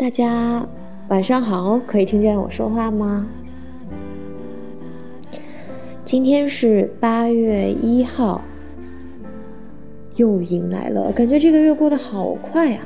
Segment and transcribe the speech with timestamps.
[0.00, 0.66] 大家
[1.10, 3.26] 晚上好，可以听见我说话吗？
[6.06, 8.40] 今天是八月一号，
[10.16, 12.80] 又迎来了，感觉这个月过得好快呀。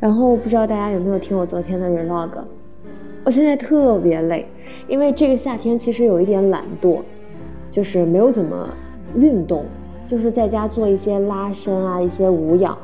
[0.00, 2.30] 然后不知道大家有没有听我昨天的 vlog？
[3.24, 4.46] 我现在特别累，
[4.88, 7.00] 因为这个夏天其实有一点懒惰，
[7.70, 8.70] 就是没有怎么
[9.14, 9.66] 运动，
[10.08, 12.78] 就是在家做一些拉伸啊，一些无氧。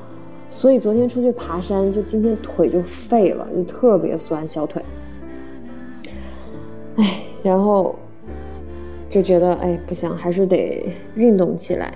[0.57, 4.81] 所以昨天出去爬山，就今天腿就废了，就特别酸小腿。
[6.97, 7.95] 哎，然后
[9.11, 11.93] 就觉得哎不行，还是得运动起来。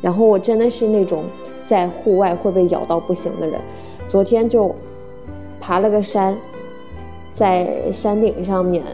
[0.00, 1.24] 然后我真的是那种
[1.66, 3.60] 在户外会被咬到不行的人。
[4.06, 4.74] 昨天就
[5.60, 6.34] 爬了个山，
[7.34, 8.84] 在山顶上面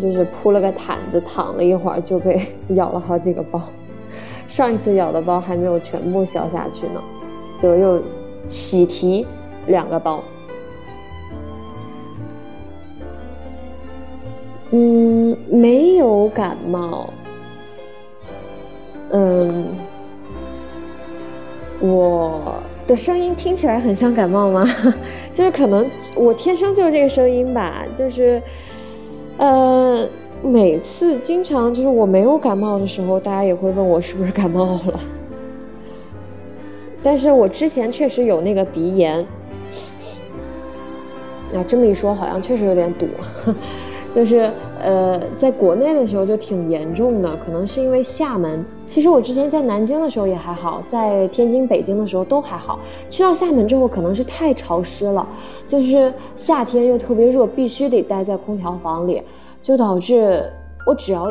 [0.00, 2.40] 就是铺了个毯子躺了一会儿，就被
[2.76, 3.60] 咬了好几个包。
[4.46, 7.02] 上一次咬的包还没有全部消下去呢，
[7.60, 8.00] 就又。
[8.48, 9.26] 喜提
[9.66, 10.22] 两个包，
[14.70, 17.10] 嗯，没有感冒，
[19.10, 19.66] 嗯，
[21.80, 22.54] 我
[22.86, 24.66] 的声音听起来很像感冒吗？
[25.34, 28.42] 就是可能我天生就是这个声音吧，就是，
[29.36, 30.08] 呃，
[30.42, 35.00] 每次经常就是我没有感冒的时候，大家也会问我是不是感冒了。
[37.08, 39.24] 但是我之前确实有那个鼻炎，
[41.54, 43.06] 啊，这么一说好像确实有点堵，
[44.14, 48.62] 就是呃，在国内的时候就挺严重的，可能是因为厦门。
[48.84, 52.78] 其实我之前在南京的时候也还好，在天津、北京的时候都还好。
[53.08, 55.26] 去到厦门之后，可能是太潮湿了，
[55.66, 59.22] 就是夏天又特别热，必须得待在空调房里，
[59.62, 60.44] 就导致
[60.84, 61.26] 我只要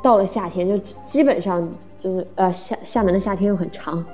[0.00, 1.68] 到了夏天，就基本上。
[1.98, 4.04] 就是呃，厦厦门的夏天又很长，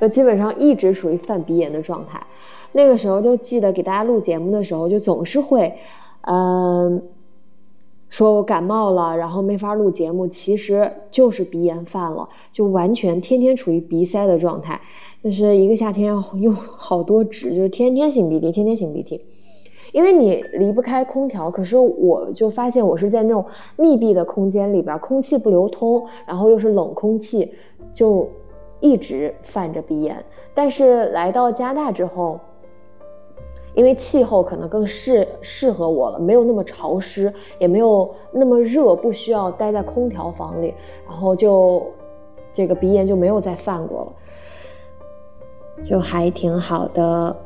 [0.00, 2.26] 就基本上一直属于犯鼻炎的状态。
[2.72, 5.74] 那个时候就记得给大家录节目的时候，就总是会，
[6.22, 7.02] 嗯，
[8.08, 14.80] 说我感冒了，然后没法录节目，其实就是鼻炎犯了，就完全天天处于鼻塞的状态。
[15.22, 19.20] 就是一个夏天要用好多纸，就是天天擤鼻涕，天天擤鼻涕。
[19.92, 23.44] 因为你离不开空调，可是我就发现我是在那种
[23.76, 27.52] 密闭的空间里边，空气不流通，然后又是冷空气，
[27.92, 28.26] 就
[28.80, 30.24] 一直犯着鼻炎。
[30.54, 32.40] 但是来到加拿大之后，
[33.74, 40.74] 因为气候可能更适适合我了，没有那么潮湿，也没有那么热，不需要待在空调房里，
[41.06, 41.86] 然后就
[42.52, 44.12] 这个鼻炎就没有再犯过了，
[45.84, 47.36] 就还挺好的。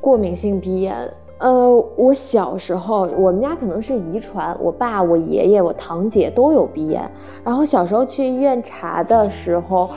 [0.00, 0.96] 过敏性鼻炎，
[1.38, 7.02] 呃，我小时候我们家可能是遗传，我爸、我爷爷、我堂姐都有鼻炎。
[7.44, 9.90] 然后小时候去医院查的时候，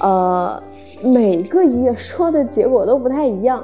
[0.00, 0.62] 呃，
[1.02, 3.62] 每个医院说的结果都不太一样，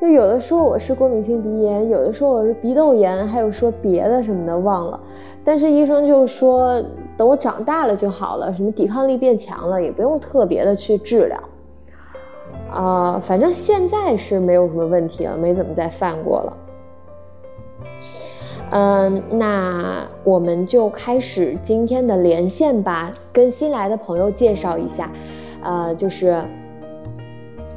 [0.00, 4.98] 就有的说我是过敏性鼻炎，有的说我是鼻窦炎，还有说别的什么的忘了。
[5.44, 6.80] 但是医生就说
[7.16, 11.38] 等我长大了就好了，什么抵抗力变强了，也不用特别的去治疗。
[12.72, 16.56] 啊，反正现在是没有什么问题了，没怎么再犯过了。
[18.70, 25.10] 嗯，那我们就开始今天的连线吧，跟新来的朋友介绍一下，
[25.62, 26.42] 呃，就是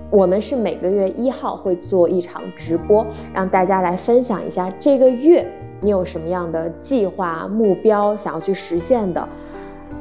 [0.09, 5.45] 我们是每个月一号会做一场直播，让大家来分享一下这个月
[5.81, 9.27] 你有什么样的计划、目标想要去实现的，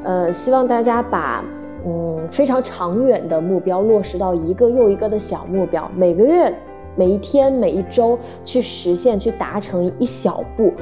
[0.03, 1.43] 呃，希望大家把。
[1.87, 6.51] 嗯，非常长远的目标落实到一个又一个的小目标，每个月、
[6.95, 10.73] 每一天、每一周去实现、去达成一小步，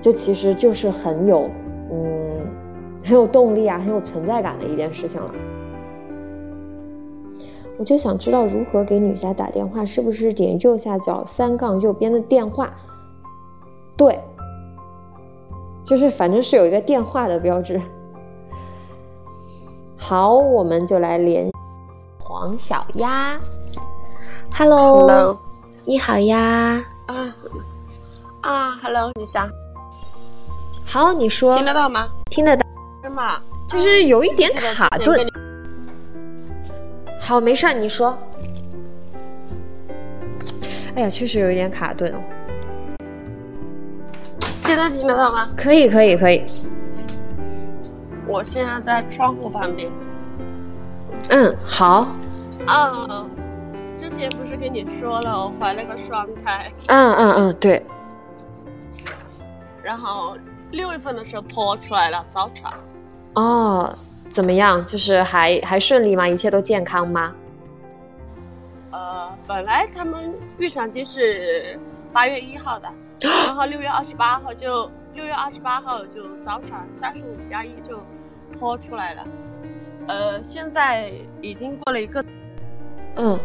[0.00, 1.48] 这其实就是很有，
[1.90, 2.40] 嗯，
[3.02, 5.30] 很有动力啊，很有存在感的一件事情了。
[7.78, 12.72] 我就想知道如何给女侠打电话，是不是点右下角三杠右边的电话？
[13.96, 14.20] 对，
[15.84, 17.80] 就是反正是有一个电话的标志。
[20.06, 21.50] 好，我们就来连
[22.18, 23.40] 黄小鸭。
[24.54, 25.40] Hello，
[25.86, 26.84] 你好呀。
[27.06, 27.34] 啊
[28.42, 29.48] 啊，Hello，女侠。
[30.84, 31.56] 好，你说。
[31.56, 32.06] 听得到吗？
[32.30, 32.62] 听得到。
[33.02, 33.40] 是吗？
[33.66, 35.26] 就是有一点卡顿。
[37.18, 38.14] 好，没事儿，你说。
[40.96, 42.18] 哎呀，确实有一点卡顿哦。
[44.58, 45.48] 现在听得到吗？
[45.56, 46.44] 可以，可以，可以。
[48.26, 49.90] 我现在在窗户旁边。
[51.30, 52.06] 嗯，好。
[52.66, 53.26] 啊，
[53.96, 56.72] 之前不是跟你说了，我怀了个双胎。
[56.86, 57.84] 嗯嗯嗯，对。
[59.82, 60.36] 然后
[60.70, 62.72] 六月份的时候剖出来了，早产。
[63.34, 63.94] 哦，
[64.30, 64.84] 怎么样？
[64.86, 66.26] 就是还还顺利吗？
[66.26, 67.32] 一切都健康吗？
[68.90, 71.78] 呃，本来他们预产期是
[72.12, 72.88] 八月一号的。
[73.46, 78.00] 然后六月二十八号就六月二十八号就早产三十五加一就
[78.58, 79.24] 剖出来了，
[80.08, 82.24] 呃，现在已经过了一个，
[83.14, 83.38] 嗯，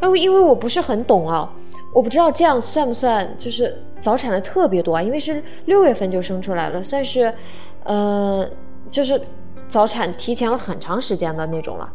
[0.00, 1.52] 哎，因为我不是很懂啊，
[1.92, 5.02] 我不知道这样算不算就是早产的特别多啊？
[5.02, 7.34] 因为是六月份就生出来了，算是，
[7.82, 8.48] 呃，
[8.88, 9.20] 就是
[9.66, 11.92] 早产提前了很长时间的那种了。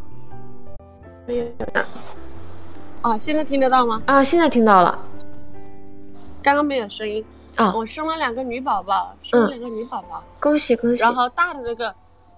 [1.25, 1.45] 没有
[3.01, 4.01] 啊，现在听得到吗？
[4.05, 4.99] 啊，现在听到了。
[6.41, 7.23] 刚刚没有声音
[7.55, 7.73] 啊！
[7.75, 11.01] 我生了两个女宝宝，生了两个女宝宝，恭喜恭喜！
[11.01, 11.93] 然后大的那个，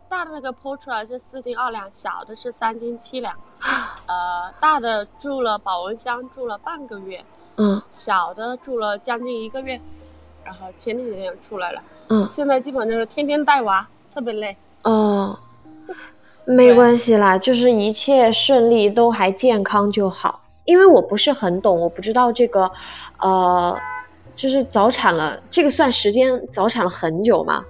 [0.09, 3.35] 大的那个剖出来是四斤二两，小的是三斤七两。
[4.07, 7.23] 呃，大的住了保温箱住了半个月，
[7.57, 9.79] 嗯，小的住了将近一个月，
[10.43, 14.57] 然后前几天出来了，嗯，现在基本就是天天带娃，特别累。
[14.83, 15.37] 哦，
[16.45, 20.41] 没关系啦，就是一切顺利，都还健康就好。
[20.65, 22.71] 因为我不是很懂，我不知道这个，
[23.19, 23.77] 呃。
[24.41, 27.63] 就是早产了，这个算时间早产了很久吗？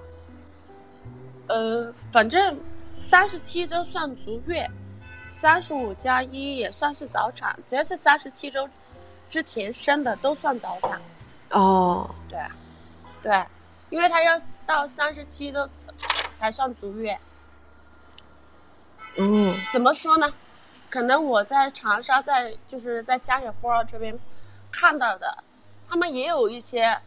[1.46, 2.58] 呃，反正
[2.98, 4.66] 三十七周算足月，
[5.30, 8.66] 三十五加一也算是早产，只要是三十七周
[9.28, 10.98] 之前生的都算早产。
[11.50, 12.40] 哦，对，
[13.22, 13.44] 对，
[13.90, 15.68] 因为他要到三十七周
[16.32, 17.18] 才算足月。
[19.18, 20.26] 嗯，怎么说呢？
[20.88, 24.18] 可能我在长沙，在就是在香雪夫儿这边
[24.70, 25.44] 看到的。
[25.92, 26.98] 他们也有一些，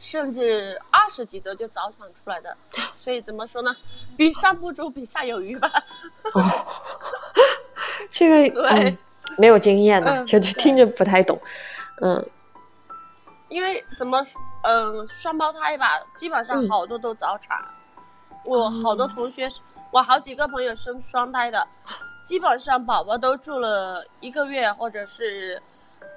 [0.00, 2.56] 甚至二十几周就早产出来的，
[2.98, 3.72] 所以怎么说呢？
[4.16, 5.70] 比上不足，比下有余吧。
[6.34, 6.42] 哦，
[8.10, 8.98] 这个 对，
[9.38, 11.40] 没有经验的，就听着不太懂。
[12.00, 12.28] 嗯，
[13.48, 14.26] 因为怎么，
[14.64, 17.56] 嗯，双胞胎吧，基本上好多都早产。
[18.44, 19.48] 我好多同学，
[19.92, 21.64] 我好几个朋友生双胎的，
[22.24, 25.62] 基本上宝宝都住了一个月，或者是。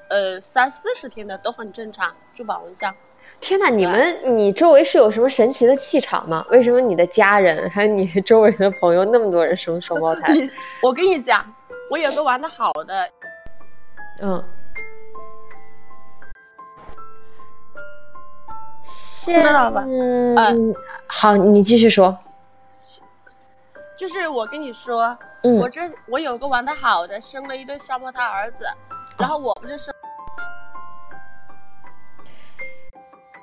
[0.09, 2.93] 呃，三四十天的都很正常，住保温箱。
[3.41, 6.45] 天哪，你们，你周围是有什么神奇的气场吗？
[6.49, 10.33] 为什么你的家人还有你 周围的朋友那么多人生双胞胎？
[10.81, 11.43] 我跟你讲，
[11.89, 13.09] 我有个玩的好的，
[14.21, 14.43] 嗯，
[19.25, 19.83] 听得到吧？
[19.87, 20.73] 嗯，
[21.07, 22.17] 好，你继续说。
[23.97, 28.65] 就是我跟你说，嗯，我这我有个玩的好的，生了一对双胞胎儿子。
[29.17, 29.91] 然后我不就是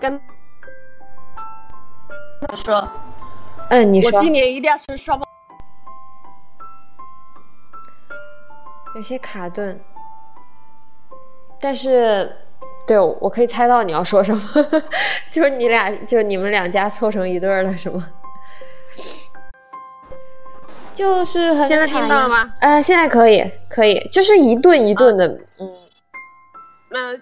[0.00, 0.21] 跟
[2.47, 2.88] 他说，
[3.71, 5.26] 嗯，你说，我今年一定要生双胞，
[8.97, 9.81] 有些卡顿，
[11.61, 12.37] 但是，
[12.87, 14.43] 对我可以猜到你要说什么，
[15.31, 18.11] 就是你俩，就你们两家凑成一对了，是吗？
[20.94, 22.50] 就是很现在听到了吗？
[22.61, 25.26] 呃，现在可以，可以，就是一顿一顿的，
[25.58, 25.70] 嗯，
[26.90, 27.14] 那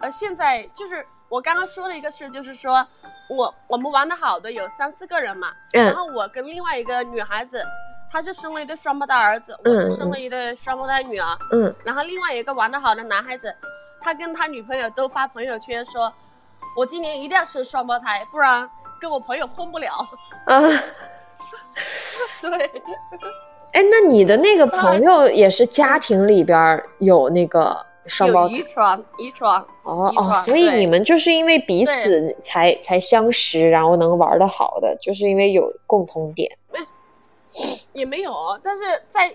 [0.00, 2.86] 呃，现在就是我刚刚说的一个事，就是说
[3.28, 7.62] 我我们玩的好的有三四个人嘛，嗯，然后我跟另外一个女孩子，
[8.10, 13.54] 她是生了一对双胞胎儿子，我是生了一对双胞胎女儿，嗯，然后另外一个玩的好的男孩子，
[14.00, 16.12] 他跟他女朋友都发朋友圈说，
[16.76, 18.68] 我今年一定要生双胞胎，不然
[18.98, 19.92] 跟我朋友混不了，
[20.46, 20.62] 啊。
[22.40, 22.50] 对，
[23.72, 36.56] 哎，那你的那个朋友也是家庭里边有那个双胞胎，遗传，遗传，哦哦，所以你们就是因为彼此才才相识，然后能玩的好的，就是因为有共同点。
[36.72, 36.78] 没，
[37.92, 39.34] 也没有，但是在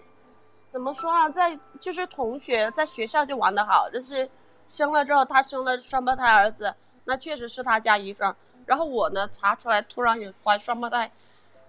[0.69, 4.27] 怎么说啊，在就是同学在学校就玩的好，就是
[4.67, 6.73] 生了之后他生了双胞胎儿子，
[7.05, 8.35] 那确实是他家遗传。
[8.65, 11.11] 然后我呢查出来突然有怀双胞胎。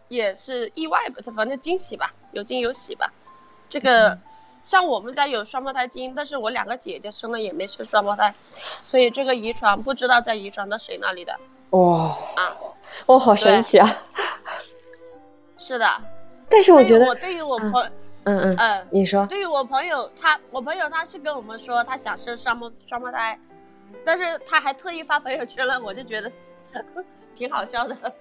[0.08, 3.12] 也是意外吧，反正惊喜吧，有惊有喜吧。
[3.68, 4.18] 这个
[4.62, 8.34] 像我们家有双胞胎基因，但是我两个姐姐生了也没生双胞胎，
[8.80, 11.38] 所以这个遗传不知道在遗传到谁那里的。
[11.70, 12.56] 哇啊，
[13.06, 13.88] 哇，好神奇啊！
[15.58, 16.00] 是的，
[16.48, 17.72] 但是我觉得我对于我朋，
[18.24, 23.38] 嗯嗯嗯，你说，对于我朋友，他我朋友他是跟我们说他想生双胞双胞胎，
[24.04, 26.30] 但是他还特意发朋友圈了，我就觉得
[27.34, 27.96] 挺好笑的。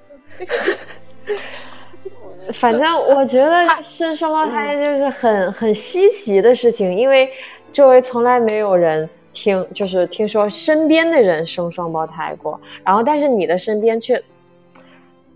[2.53, 7.31] 反正我觉得生双胞胎就是很很稀奇的事情，因为
[7.71, 14.21] 周围从来没有人听，就是听说身边的人生双胞胎过，然后但是你的身边却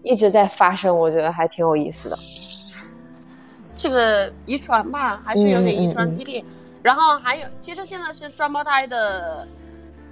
[0.03, 2.19] 一直在发生，我觉得还挺有意思的。
[3.75, 6.43] 这个遗传吧，还是有点遗传基因。
[6.83, 9.47] 然后还有，其实现在是双胞胎的，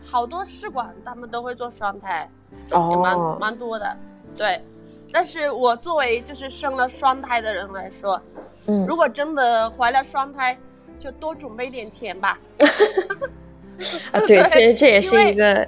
[0.06, 2.30] 好多试管他们都会做双胎，
[2.72, 3.98] 哦也蛮蛮多的。
[4.38, 4.64] 对，
[5.12, 8.22] 但是我作为就是生了双胎的人来说，
[8.68, 10.58] 嗯，如果真的怀了双胎，
[11.00, 12.40] 就多准备点钱吧。
[14.14, 15.68] 啊，对， 这这也是一个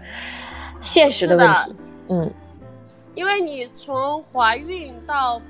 [0.79, 1.75] 现实的问题。
[2.10, 2.32] 嗯，
[3.15, 5.41] 因为你从怀孕到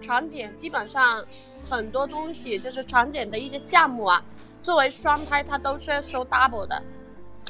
[0.00, 1.24] 产检，基本上。
[1.68, 4.22] 很多东西就是产检的一些项目啊，
[4.62, 6.80] 作为双胎，它都是要收 double 的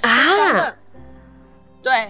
[0.03, 0.75] 啊。
[1.83, 2.09] 对，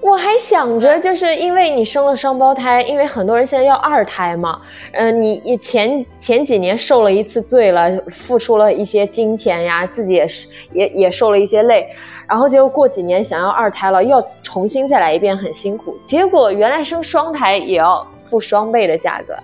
[0.00, 11.88] 我还想着，就是因为你生了双胞胎，因为很多人现在要二胎嘛，嗯，你前前几年受了一次罪了，付出了一些金钱呀，自己也是也也受了一些累，
[12.28, 15.98] 然后结果过几年想要二胎了，又要重新再来一遍，很辛苦。
[16.04, 19.36] 结果原来生双胎也要付双倍的价格。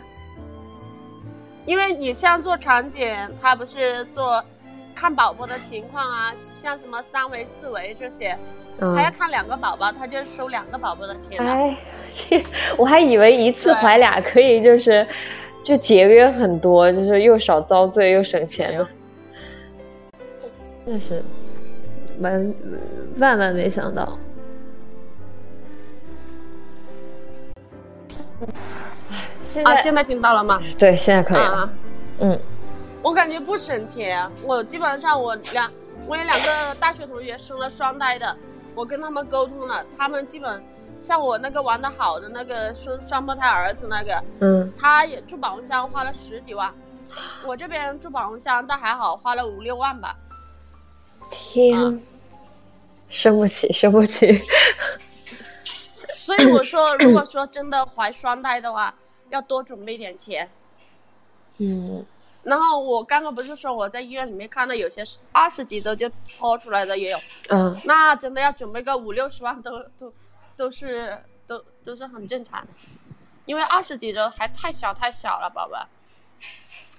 [1.66, 4.42] 因为你像做产检，他不是做
[5.00, 8.36] 看宝宝的情况啊，像什么三维、四维这些，
[8.94, 11.38] 还要看两个宝宝，他就收两个宝宝的钱。
[11.40, 11.74] 哎，
[12.76, 15.06] 我还以为一次怀俩可以就是
[15.64, 18.86] 就节约很多，就是又少遭罪又省钱呢。
[20.84, 21.24] 真是
[22.20, 22.54] 万
[23.16, 24.18] 万万没想到。
[29.64, 30.60] 啊，现在听到了吗？
[30.78, 31.72] 对，现在可以了。
[32.20, 32.38] 嗯，
[33.02, 34.30] 我感觉不省钱。
[34.42, 35.72] 我基本上我两，
[36.06, 38.36] 我有两个大学同学生了双胎的，
[38.74, 40.62] 我跟他们沟通了，他们基本
[41.00, 46.72] 像我那个玩的好的那个生双胞胎儿子那个，嗯，他也住保温箱花了十几万，
[47.44, 50.16] 我这边住保温箱倒还好，花了五六万吧。
[51.30, 52.00] 天，
[53.08, 54.42] 生不起，生不起。
[56.08, 58.94] 所以我说，如果说真的怀双胎的话。
[59.30, 60.50] 要多准备点钱，
[61.58, 62.04] 嗯，
[62.42, 67.18] 然后我刚刚不是说我在医院里面看到有些二十几周就剖出来的也有，
[67.48, 70.12] 嗯，那真的要准备个五六十万都都
[70.56, 72.68] 都是都都是很正常的，
[73.46, 75.86] 因为二十几周还太小太小了，宝宝。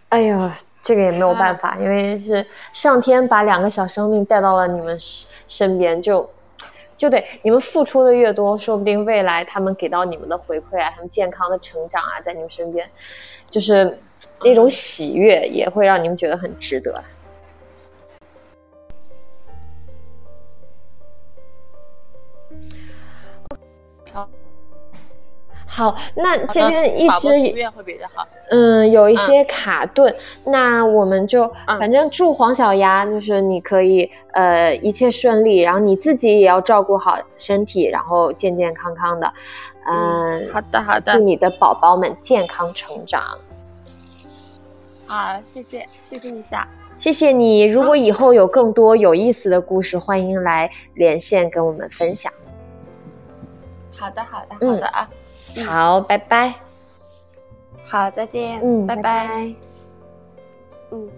[0.10, 4.98] 哎呀，这个也没有办法，因为是上天把两个小生命带到了你们
[5.48, 6.30] 身边就。
[6.98, 12.88] 就得你们付出的越多，说不定未来他们给到你们的回馈啊，他们健康的成长啊，在你们身边，
[13.50, 14.00] 就是
[14.44, 17.04] 那种喜悦，也会让你们觉得很值得。
[25.74, 27.30] 好，那这边一直
[28.50, 30.14] 嗯有一些卡顿，
[30.44, 39.34] 那我们就反正祝黄小丫就是你可以呃一切顺利，然后你自己也要照顾好身体，然后健健康康的，
[39.86, 43.40] 嗯，好的好的，祝你的宝宝们健康成长。
[45.12, 46.66] 好，谢谢谢谢一下，
[46.96, 47.66] 谢谢你。
[47.66, 52.32] 如果以后有更多有意思的故事，欢迎来连线跟我们分享。
[53.92, 55.10] 好的好的好的啊。
[55.68, 56.54] 好，拜拜。
[57.84, 58.62] 好，再见。
[58.64, 59.54] 嗯，拜拜。
[60.92, 61.10] 嗯。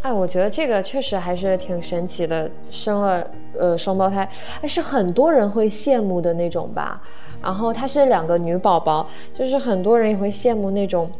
[0.00, 4.26] 哎，我觉得这个确实还是挺神奇的，生了呃双胞胎，
[4.62, 7.02] 还是很多人会羡慕的那种吧。
[7.42, 11.10] 然后她是两个女宝宝，就是很多人也会羡慕那种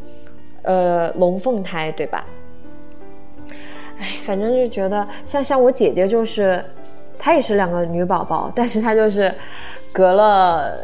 [0.68, 2.25] 呃龙凤胎，对吧？
[3.98, 6.64] 哎，反正就觉得像像我姐姐就是，
[7.18, 9.34] 她也是两个女宝宝，但是她就是。
[9.90, 10.78] 隔了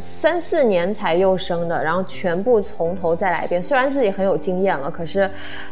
[0.00, 3.62] 三四年才又生的，然后全部从头再来一遍。
[3.62, 5.30] 虽然自己很有经验了，可是，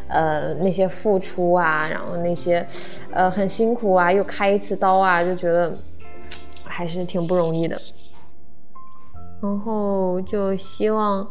[0.08, 2.64] 呃，那些付出啊，然后那些，
[3.10, 5.72] 呃，很辛苦啊，又开一次刀啊，就觉得
[6.64, 7.80] 还是挺不容易的。
[9.42, 11.26] 然后就希望，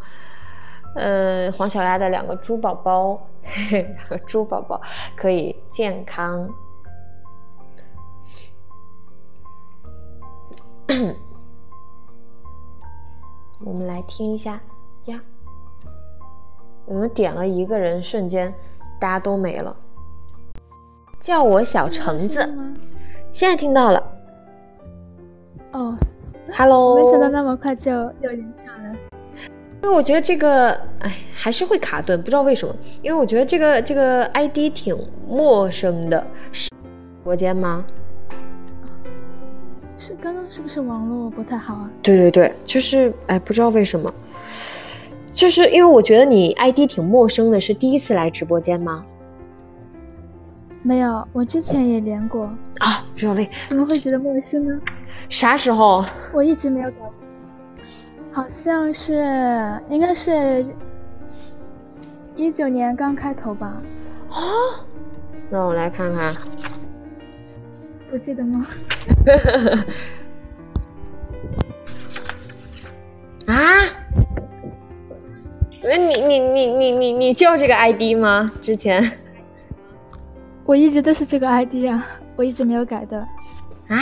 [0.96, 3.22] 呃，黄小丫的两个猪宝宝，
[3.72, 4.82] 两个猪宝宝
[5.16, 6.50] 可以健康。
[13.66, 14.62] 我们来听一下
[15.06, 15.20] 呀，
[16.86, 18.54] 我们点了一个人，瞬间
[19.00, 19.76] 大家都没了。
[21.20, 22.40] 叫我小橙子，
[23.32, 24.12] 现在听到了。
[25.72, 25.98] 哦
[26.56, 28.96] ，Hello，没想到那么快就有人抢了。
[29.86, 32.76] 因为我觉得这个，哎，还是会卡顿，不知道为什么。
[33.04, 34.98] 因为我觉得这个这个 ID 挺
[35.30, 36.76] 陌生的，是直
[37.24, 37.86] 播间吗？
[40.00, 41.92] 是刚刚是不是网络不太好啊？
[42.02, 44.12] 对对对，就是哎，不知道为什么，
[45.36, 49.06] 就是因为我觉得你 ID 挺陌生的，是第一次来直播间吗？
[50.82, 52.50] 没有，我之前也连过。
[52.80, 53.50] 啊，really？
[53.70, 54.82] 怎么会觉得陌生呢？
[55.30, 56.04] 啥时候？
[56.34, 57.14] 我一直没有搞，
[58.36, 59.14] 好像是，
[59.90, 60.66] 应该是
[62.36, 63.82] 一九年刚开头吧。
[64.30, 64.84] 哦，
[65.50, 66.36] 让我来看看。
[68.12, 68.68] 不记得吗？
[73.48, 73.86] 啊？
[75.82, 78.52] 那你你你你你你叫这个 ID 吗？
[78.62, 79.14] 之前？
[80.66, 83.18] 我一直都是这个 ID 啊，我一直没有改的。
[83.88, 83.98] 啊？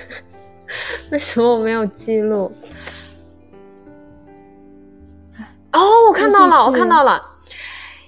[1.12, 2.50] 为什么我没有记录？
[5.78, 7.36] 哦，我看到了，我看到了。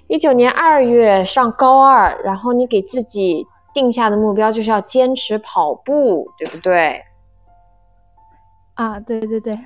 [0.08, 7.02] 一九年二月上高二，然后你给自己定下的目标就是要坚持跑步，对不对？
[8.74, 9.58] 啊，对对对。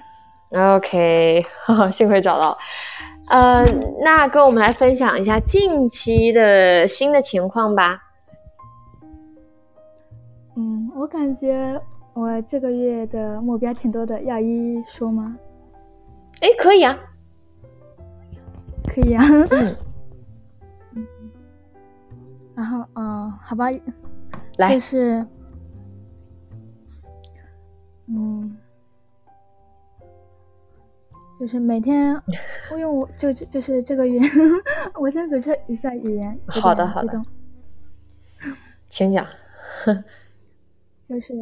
[0.52, 1.46] OK，
[1.90, 2.58] 幸亏找到。
[3.28, 3.64] 呃，
[4.02, 8.00] 那跟我们来分享一下近期的新的情况吧。
[10.56, 11.80] 嗯，我感觉
[12.12, 15.36] 我这个月的目标挺多的，要一一说吗？
[16.40, 16.98] 哎，可以啊，
[18.94, 19.24] 可以啊。
[20.92, 21.08] 嗯。
[22.54, 23.66] 然后，嗯，好吧，
[24.58, 25.26] 来，就是，
[28.06, 28.56] 嗯。
[31.40, 32.14] 就是每天，
[32.72, 34.20] 我用我就就是这个月，
[34.94, 36.38] 我先组织一下语言。
[36.46, 37.20] 好的好的，
[38.88, 39.26] 请讲。
[41.08, 41.34] 就是，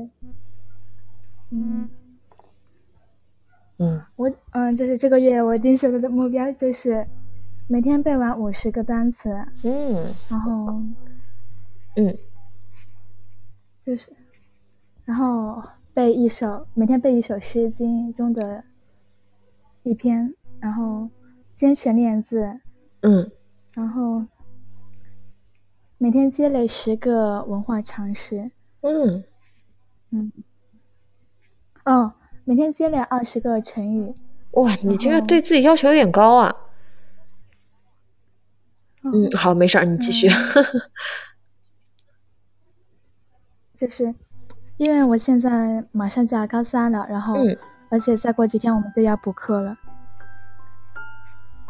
[1.50, 1.88] 嗯，
[3.78, 7.06] 嗯，我嗯，就是这个月我定下的目标就是
[7.66, 9.46] 每天背完五十个单词。
[9.62, 10.14] 嗯。
[10.28, 10.80] 然后，
[11.96, 12.18] 嗯，
[13.84, 14.12] 就是，
[15.04, 15.62] 然后
[15.94, 18.64] 背一首，每天背一首《诗经》中的。
[19.84, 21.10] 一篇，然后
[21.56, 22.60] 坚持练字，
[23.00, 23.32] 嗯，
[23.74, 24.26] 然后
[25.98, 29.24] 每天积累十个文化常识，嗯，
[30.10, 30.32] 嗯，
[31.84, 32.12] 哦，
[32.44, 34.14] 每天积累二十个成语。
[34.52, 36.54] 哇，你这个对自己要求有点高啊。
[39.04, 40.28] 嗯，好，没事儿，你继续。
[43.78, 44.14] 就是
[44.76, 47.34] 因为我现在马上就要高三了，然后。
[47.90, 49.76] 而且再过几天我们就要补课了，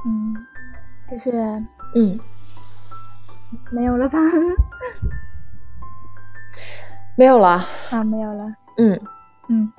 [0.06, 0.36] 嗯，
[1.10, 1.32] 就是
[1.96, 2.20] 嗯，
[3.72, 4.20] 没有了吧？
[7.18, 8.54] 没有了啊，没有了。
[8.76, 9.00] 嗯
[9.48, 9.72] 嗯，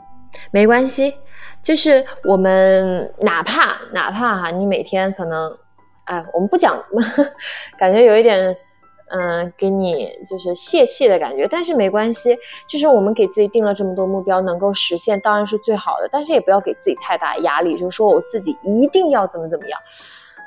[0.51, 1.15] 没关系，
[1.61, 5.57] 就是我们哪怕哪怕哈，你每天可能，
[6.05, 6.83] 哎，我们不讲，
[7.77, 8.57] 感觉有一点。
[9.09, 19.79] 嗯，给你就是泄气的感觉，但是没关系，就是我们给自己定了这么多目标，能够实现当然是最好的，但是也不要给自己太大压力，就是说我自己一定要怎么怎么样，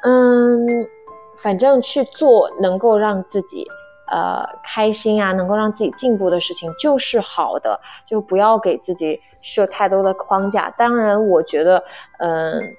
[0.03, 0.89] 嗯，
[1.37, 3.69] 反正去做能够让自己
[4.11, 10.71] 呃开心啊，能够让自己进步的事情就是好的，就不要给自己设太多的框架。
[10.71, 11.85] 当然，我觉得
[12.19, 12.75] 嗯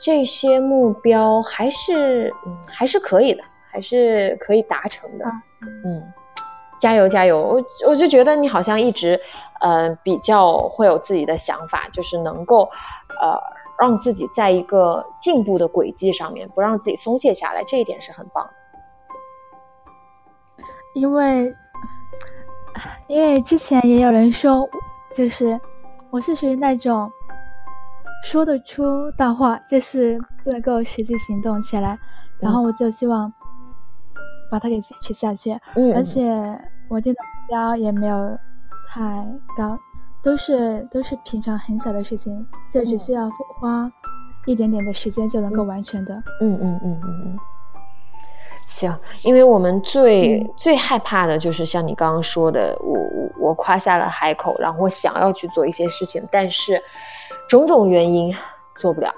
[0.00, 3.44] 这些目标还是嗯还是可以的。
[3.72, 5.24] 还是可以达成的，
[5.84, 6.12] 嗯，
[6.80, 7.38] 加油加油！
[7.38, 9.20] 我我就觉得你好像一直，
[9.60, 12.68] 呃，比较会有自己的想法，就是能够，
[13.20, 13.40] 呃，
[13.78, 18.52] 让自己在一个进步的轨迹上面，不让自己松懈下来，这一点是很棒的。
[20.94, 21.54] 因为，
[23.06, 24.68] 因为之前也有人说，
[25.14, 25.60] 就是
[26.10, 27.12] 我是属于那种
[28.22, 31.98] 说得出大话，就是不能够实际行动起来，
[32.38, 33.32] 然后我就希望。
[34.50, 36.28] 把它给坚持下去，嗯，而且
[36.88, 38.36] 我定的目标也没有
[38.88, 39.00] 太
[39.56, 39.78] 高，
[40.24, 43.30] 都是都是平常很小的事情，就只需要
[43.60, 43.88] 花
[44.46, 46.16] 一点点的时间就能够完成的。
[46.40, 47.38] 嗯嗯嗯嗯嗯。
[48.66, 56.82] 行，因为我们最最害怕的就是像你刚刚说的，我我我夸下了海口，然后我想要去做一些事情，但是
[57.50, 58.36] 种种原因
[58.76, 59.12] 做不了。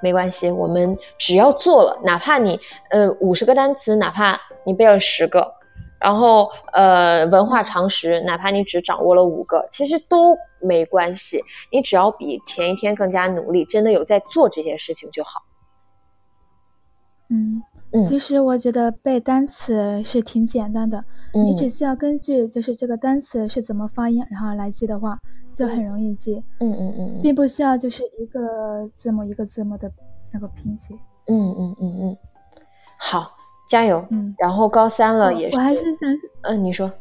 [0.00, 2.58] 没关系，我们只要做了，哪怕你
[2.90, 5.54] 呃五十个单词，哪怕你背了十个，
[6.00, 11.42] 然后呃文化常识，哪怕你只掌握了五个，其实都没关系。
[11.70, 15.42] 你只要比前一天更加努力，真的有在做这些事情就好。
[17.28, 25.18] 嗯嗯，其实我觉得背单词是挺简单的，你只需要根据就是这个单词是怎么发音，然后来记的话。
[25.56, 29.90] 就很容易记，嗯嗯嗯，并不需要就是一个字母一个字母的
[30.32, 30.94] 那个拼写，
[31.26, 32.16] 嗯嗯嗯嗯，
[32.98, 33.36] 好，
[33.68, 36.08] 加油，嗯，然后高三了也是，我还是想，
[36.42, 36.92] 嗯，你说，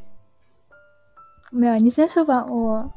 [1.52, 2.92] 没有，你先说吧，我，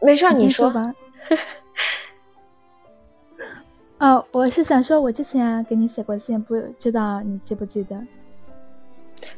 [0.00, 0.94] 没事，你说吧，
[3.98, 8.00] 哦，我是想说，我之前给你写过信，不知道你记不记得？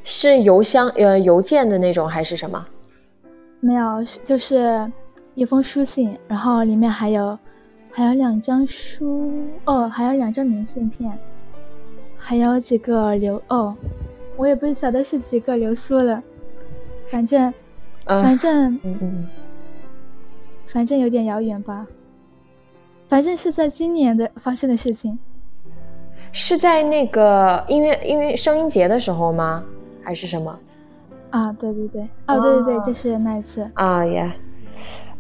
[0.03, 2.67] 是邮箱呃邮件的那种还是什么？
[3.61, 4.91] 没有，就是
[5.35, 7.39] 一封书信，然后里面还有
[7.91, 9.33] 还有两张书
[9.65, 11.19] 哦，还有两张明信片，
[12.17, 13.77] 还有几个流哦，
[14.37, 16.23] 我也不晓得是几个流苏了，
[17.11, 17.53] 反正
[18.05, 19.29] 反正嗯嗯，
[20.67, 21.87] 反正有点遥远吧。
[23.09, 25.19] 反正是在今年的发生的事情，
[26.33, 29.65] 是在那个音乐音乐声音节的时候吗？
[30.03, 30.59] 还是什么？
[31.31, 33.71] 啊，对对对，哦对对对，就是那一次。
[33.75, 34.31] 啊耶，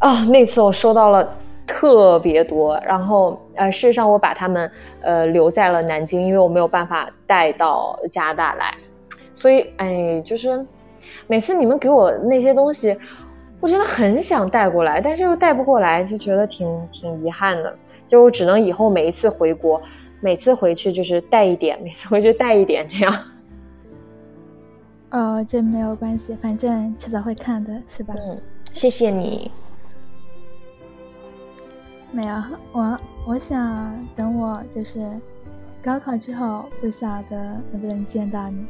[0.05, 1.35] 啊那次我收到了
[1.67, 8.75] 特别多，然后呃事实上我把他们呃留在了南京，因为我没有办法带到加拿大来，
[9.33, 10.67] 所以哎就是
[11.27, 12.95] 每次你们给我那些东西。
[13.61, 17.75] 我真的很想带过来，但是又带不过来，就觉得挺挺遗憾的。
[18.07, 19.81] 就我只能以后每一次回国，
[20.21, 23.15] 每次回去就是带一点，每次回去带一点这样。
[25.09, 28.13] 哦，这没有关系，反正迟早会看的，是吧？
[28.19, 28.39] 嗯，
[28.75, 29.51] 谢谢你。
[32.15, 32.35] 没有，
[32.73, 35.05] 我我想等我就是
[35.83, 37.37] 高考之后，不晓得
[37.73, 38.65] 能不能见到你。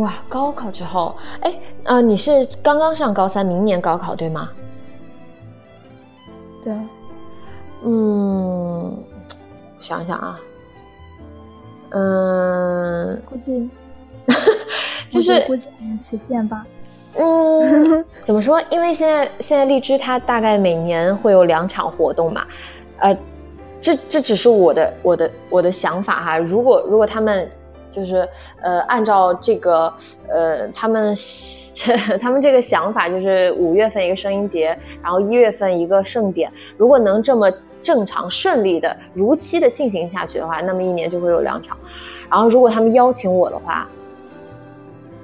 [0.00, 4.50] 哇，高考之后，哎，啊，你是刚刚上高三，明年高考对吗？
[6.64, 6.74] 对。
[7.84, 8.96] 嗯，
[9.78, 10.40] 想想啊，
[11.90, 13.68] 嗯，估计，
[15.10, 16.66] 就是估计能实现吧。
[17.18, 18.62] 嗯， 怎么说？
[18.70, 22.46] 因为现在现在荔枝它大概每年会有两场活动嘛，
[22.98, 23.16] 呃，
[23.80, 26.38] 这这只是我的我的我的想法哈。
[26.38, 27.50] 如果如果他们。
[27.90, 28.28] 就是
[28.60, 29.92] 呃，按照这个
[30.28, 31.16] 呃，他们
[32.20, 36.52] 他们这个想法，就是五月份一个声音节，然后一月份一个盛典。
[36.76, 37.50] 如果能这么
[37.82, 41.76] 正常顺利的如期的进行下去的话，那么一年就会有两场。
[42.30, 43.88] 然后如果他们邀请我的话，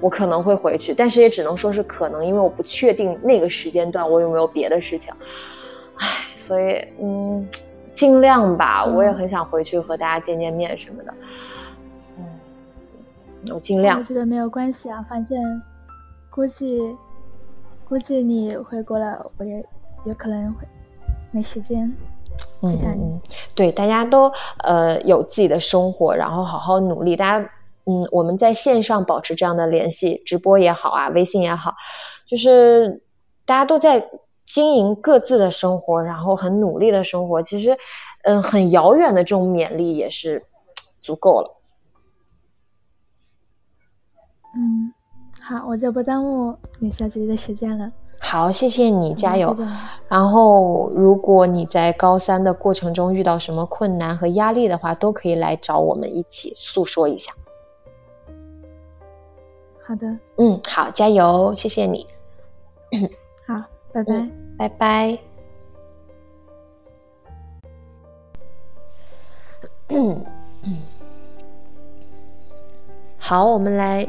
[0.04, 5.10] 我可能会回去，但是也只能说是可能，因为我不确定那个时间段我有没有别的事情。
[5.96, 7.48] 唉，所以嗯，
[7.94, 11.14] 尽量吧，我也很想回去和大家见见面什么的。
[12.18, 12.24] 嗯
[13.54, 13.98] 我尽量。
[13.98, 15.38] 我觉得没有关系啊，反正
[16.28, 16.94] 估计
[17.88, 19.64] 估计你回国了，我也
[20.04, 20.66] 有可能会
[21.30, 21.90] 没时间
[22.68, 23.18] 去看你。
[23.54, 27.16] 对，大家都呃有自己的生活，然后好好努力。
[27.16, 27.50] 大家
[27.86, 31.74] 嗯，我们在线上保持这样的联系，直播也好啊，微信也好，
[32.26, 33.02] 就是
[33.44, 34.08] 大家都在
[34.46, 37.42] 经营各自的生活，然后很努力的生活。
[37.42, 37.76] 其实
[38.22, 40.44] 嗯，很遥远的这种勉励也是
[41.00, 41.60] 足够了。
[44.56, 44.94] 嗯，
[45.40, 47.92] 好，我就不耽误你小姐姐的时间了。
[48.20, 49.54] 好，谢谢你，加油。
[50.08, 57.34] 然后，如果你在高三的过程中遇到什么困难和压力的话，都可以来找我们一起诉说一下。
[59.86, 60.06] 好的。
[60.36, 62.06] 嗯，好，加油，谢谢你。
[63.46, 65.18] 好，拜拜，拜拜。
[69.88, 70.24] 嗯
[70.64, 70.78] 嗯。
[73.18, 74.08] 好，我们来。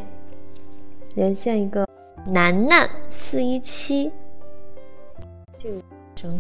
[1.16, 1.88] 连线一个
[2.26, 4.12] 楠楠四一七，
[5.58, 5.82] 这个
[6.14, 6.38] 声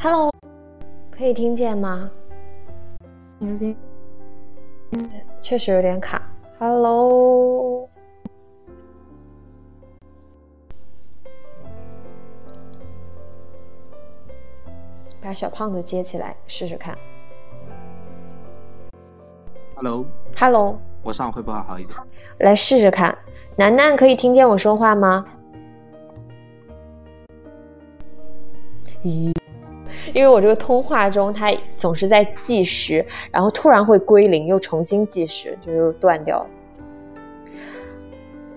[0.00, 0.32] ，Hello，
[1.08, 2.10] 可以听见吗？
[3.38, 3.76] 有点，
[5.40, 6.20] 确实有点卡。
[6.58, 7.86] Hello，
[15.20, 16.96] 把小胖子接起来试试看。
[19.74, 20.78] Hello，Hello。
[21.02, 21.94] 我上会不会好一点？
[22.38, 23.18] 来试试看，
[23.56, 25.26] 楠楠可以听见我说话吗？
[29.04, 29.30] 咦，
[30.16, 36.46] 因为我这个通话中它总是在计时，然后突然会归零，又重新计时，就又断掉了。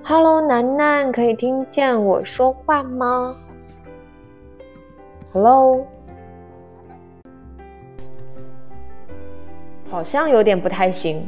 [0.02, 3.36] Hello，楠楠可以听见我说话吗
[5.34, 5.86] ？Hello，
[9.91, 11.28] 好像有点不太行。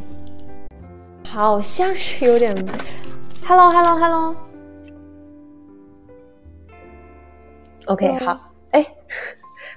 [1.27, 2.55] 好像是有点
[3.45, 4.33] ，Hello，Hello，Hello。
[7.87, 8.39] OK，好，
[8.71, 8.87] 哎，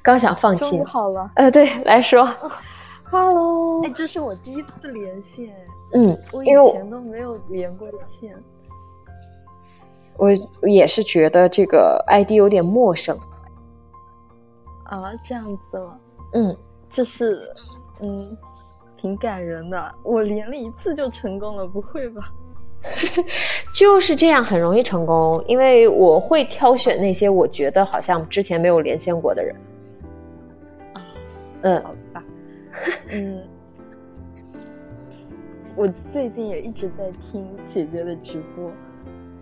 [0.05, 2.29] 刚想放弃，好了，呃，对，来说，
[3.11, 5.51] Hello，哎，这是我第一次连线，
[5.95, 8.37] 嗯，我以前都没有连过线，
[10.19, 10.31] 我
[10.69, 13.19] 也是觉得这个 ID 有点陌生，
[14.85, 15.97] 啊，这样子吗？
[16.35, 16.55] 嗯，
[16.91, 17.43] 就是，
[18.01, 18.37] 嗯。
[18.97, 22.23] 挺感人的，我连了一次就成功了，不会吧？
[23.75, 29.55] 就是这样，很容易成功，因为我会挑选那些我觉得好像之前没有连线过的人。
[31.65, 32.23] 嗯，好吧，
[33.11, 33.43] 嗯，
[35.75, 38.71] 我最近也一直在听姐姐的直播，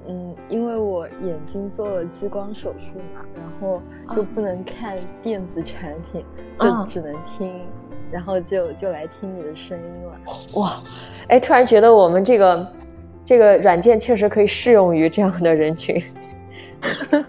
[0.06, 3.82] 嗯，因为我眼睛做了激光手术嘛，然后
[4.14, 6.24] 就不能看电子产品，
[6.56, 7.60] 就只能听，
[8.12, 10.16] 然后就就来听你的声音了。
[10.54, 10.80] 哇，
[11.26, 12.72] 哎，突然觉得我们这个
[13.24, 16.00] 这个软件确实可以适用于这样的人群。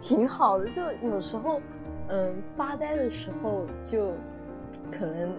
[0.00, 1.60] 挺好的，就有时候，
[2.12, 4.08] 嗯，发呆的时候就
[4.90, 5.32] 可能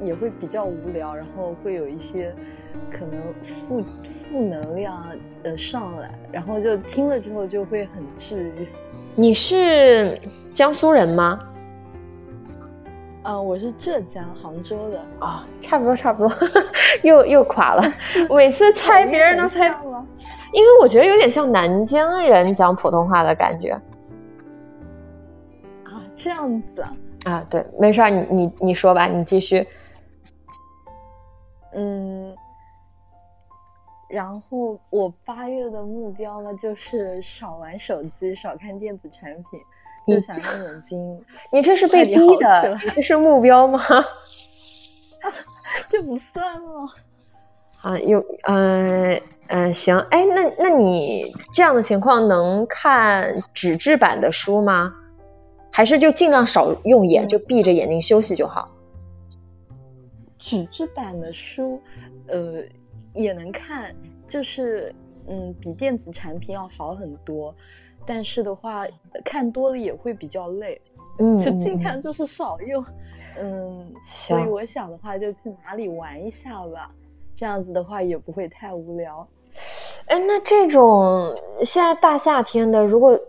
[0.00, 2.34] 也会比较无聊，然后会有一些
[2.90, 3.20] 可能
[3.68, 5.06] 负负能量
[5.44, 8.66] 呃上来，然后就听了之后就会很治愈。
[9.14, 10.20] 你是
[10.52, 11.38] 江苏人吗？
[13.22, 16.36] 啊，我是浙江杭州的啊，差不多差不多，
[17.02, 17.82] 又又垮了。
[18.34, 19.66] 每次猜别人能猜，
[20.52, 23.80] 因为我觉得有点像南京人讲普通话的感觉。
[26.16, 26.92] 这样子啊？
[27.24, 29.66] 啊，对，没事儿，你你你说吧，你继续。
[31.72, 32.34] 嗯，
[34.08, 39.60] 然后我八月的目标呢，就是少玩手机，少看电子产品，
[40.06, 41.24] 就想让眼睛。
[41.52, 42.78] 你这是被逼的？
[42.94, 43.80] 这是目标吗？
[45.88, 46.88] 这不算吗？
[47.82, 54.88] 啊，有，嗯嗯，行，哎，那那你这样的情况能看纸质版的书吗？
[55.76, 58.66] 还是就尽量少用眼，就闭着眼睛休息就好。
[60.38, 61.78] 纸质版的书，
[62.28, 62.62] 呃，
[63.12, 63.94] 也能看，
[64.26, 64.90] 就是
[65.28, 67.54] 嗯，比电子产品要好很多。
[68.06, 68.86] 但是的话，
[69.22, 70.80] 看多了也会比较累。
[71.18, 72.82] 嗯，就尽量就是少用。
[73.38, 76.90] 嗯，所以我想的话，就去哪里玩一下吧。
[77.34, 79.28] 这样子的话也不会太无聊。
[80.06, 81.36] 哎，那这种
[81.66, 83.20] 现在大夏天的，如果。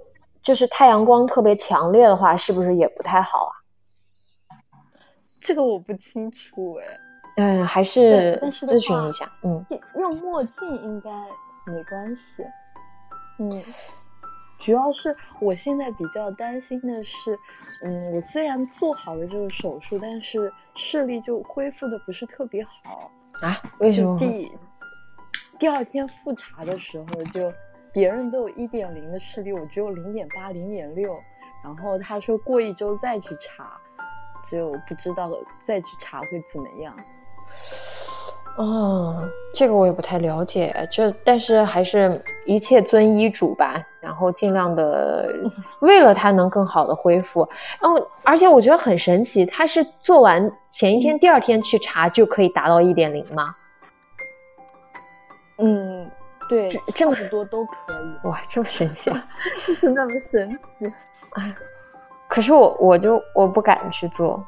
[0.47, 3.51] 就是太阳光特别强烈的话，是不是也不太好啊？
[5.41, 6.85] 这个我不清楚哎。
[7.35, 9.29] 嗯，还是咨询一下。
[9.43, 11.11] 嗯，用墨镜应该
[11.65, 12.45] 没关系。
[13.39, 13.61] 嗯，
[14.59, 17.37] 主要是我现在比较担心的是，
[17.83, 23.53] 嗯，我虽然做好了这个手术，但是视力就恢复的不是特别好啊？
[23.79, 24.17] 为什么？
[24.17, 24.49] 第
[25.59, 27.51] 第二天复查的时候就。
[27.91, 31.17] 别人都有一点零的视力，我只有零点八、零点六。
[31.63, 33.79] 然后他说过一周再去查，
[34.49, 36.95] 就不知道再去查会怎么样。
[38.57, 40.87] 哦，这个我也不太了解。
[40.91, 45.33] 这但是还是一切遵医嘱吧，然后尽量的
[45.81, 47.41] 为了他能更好的恢复。
[47.81, 53.55] 哦，而且我觉得很神奇，他是做完前一天、第二天去查就可以达到一点零吗？
[55.57, 55.96] 嗯。
[56.49, 59.11] 对，这么多都可以哇，这么神奇，
[59.67, 60.85] 就是那么神奇。
[61.33, 61.55] 哎，
[62.29, 64.43] 可是我我就我不敢去做，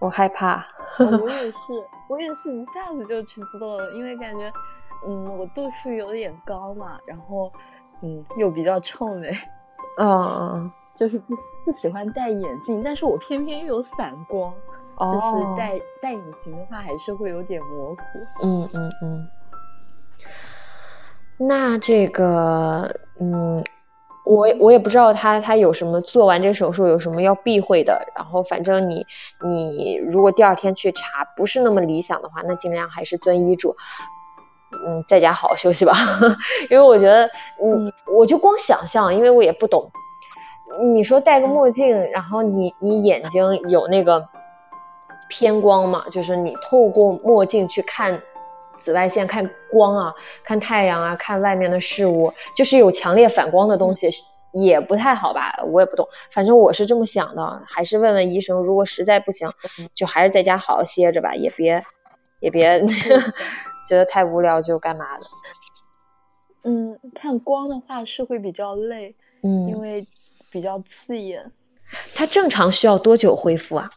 [0.00, 0.64] 我害怕。
[0.98, 4.52] 我 也是，我也是一下子就去做了，因为感觉，
[5.06, 7.50] 嗯，我度数有点高嘛，然后，
[8.02, 9.34] 嗯，又比较臭美，
[9.98, 14.52] 嗯，就是不不喜欢戴眼镜，但是我偏偏又有散光，
[14.98, 18.02] 就是戴戴隐形的话还是会有点模糊。
[18.42, 19.28] 嗯嗯嗯。
[21.48, 23.64] 那这个，嗯，
[24.24, 28.06] 我我也不知道他他有什么做完这手术有什么要避讳的。
[28.14, 29.06] 然后反正你
[29.42, 33.76] 你如果第二天去查不是那么理想的话，那尽量还是遵医嘱，
[34.86, 35.94] 嗯，在家好好 休息吧。
[36.70, 37.26] 因为我觉得，
[37.62, 39.90] 嗯，我就光想象，因为我也不懂。
[40.94, 44.28] 你说戴个墨镜，然后你你眼睛有那个
[45.28, 46.04] 偏光嘛？
[46.12, 48.22] 就是你透过墨镜去看。
[48.82, 54.10] 紫外线看光啊，看太阳啊，看外面的事物，就是有强烈反光的东西
[54.52, 55.62] 也不太好吧？
[55.66, 58.60] 我也不懂，反正我是这么想的，还是问问医生。
[58.62, 59.52] 如果实在不行，
[59.94, 61.82] 就还是在家好好歇着吧，也别
[62.40, 62.84] 也别
[63.88, 65.24] 觉得太无聊就干嘛的。
[66.64, 70.06] 嗯，看光的话是会比较累，嗯，因为
[70.50, 71.52] 比较刺眼。
[72.14, 73.90] 它正常需要多久恢复啊？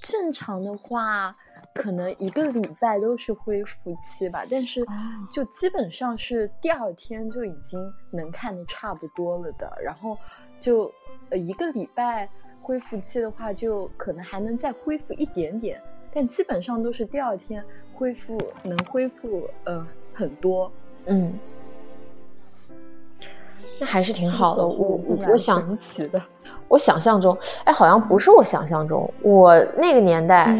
[0.00, 1.36] 正常的话。
[1.74, 4.84] 可能一个礼拜都是恢复期吧，但是
[5.30, 9.70] 就基本上是第二天就已经能看的差不多了的。
[9.80, 10.18] 然后
[10.60, 10.92] 就
[11.30, 12.28] 呃一个礼拜
[12.60, 15.80] 恢复期的话，就可能还能再恢复一点点，
[16.12, 20.70] 但基本上都是第二天恢复能恢复呃很多。
[21.06, 21.38] 嗯，
[23.78, 24.66] 那还是挺好的。
[24.66, 26.20] 我我想起的，
[26.66, 30.52] 我想象中，哎，好像不是我想象中，我那个年代。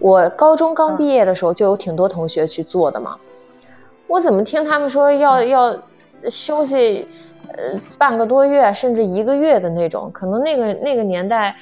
[0.00, 3.16] 我高中刚毕业的时候，就有挺多同学去做的嘛。
[4.06, 5.82] 我怎么听他们说要要
[6.30, 7.06] 休息，
[7.48, 11.54] 呃半个多月甚至一个月的那种，可能那个那个年代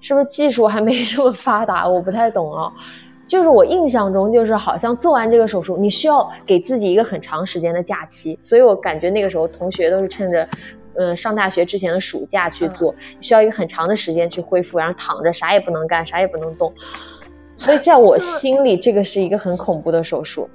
[0.00, 2.72] 是不是技术还没这么发达， 我不太懂啊。
[3.26, 10.48] 就是我印象中，就是好像做完这个手术，你需要给自己一个很长时间的假期，所以我感觉那个时候同学都是趁着，
[10.94, 16.72] 呃，上大学之前的暑假去做，需要一个很长的时间去恢复，然后躺着啥也不能干，啥也不能动，
[17.58, 20.48] 所以在我心里，这个是一个很恐怖的手术。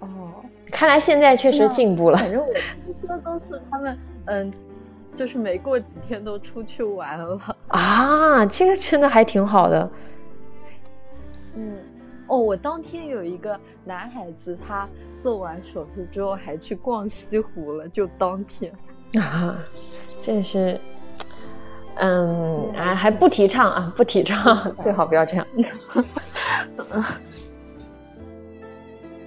[0.00, 0.08] 哦，
[0.72, 2.16] 看来现在确实进步了。
[2.16, 4.50] 反正我听说都是他们，嗯，
[5.14, 7.38] 就是没过几天都出去玩了。
[7.68, 9.90] 啊，这个真的还挺好的。
[11.54, 11.80] 嗯，
[12.28, 14.88] 哦，我当天有一个男孩子，他
[15.22, 18.72] 做完手术之后还去逛西湖了，就当天。
[19.20, 19.58] 啊，
[20.18, 20.80] 这是，
[21.96, 25.46] 嗯，啊还不提倡啊，不提倡，最好不要这样。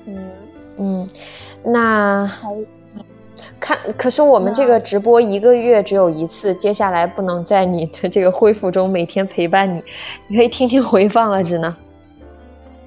[0.05, 0.31] 嗯
[0.77, 1.09] 嗯，
[1.63, 2.31] 那
[3.59, 9.81] 看，可是我们这个直播一个月只有一次，接下来不能在你的这个恢复中每天陪伴你，
[10.27, 11.75] 你可以听听回放了，只能。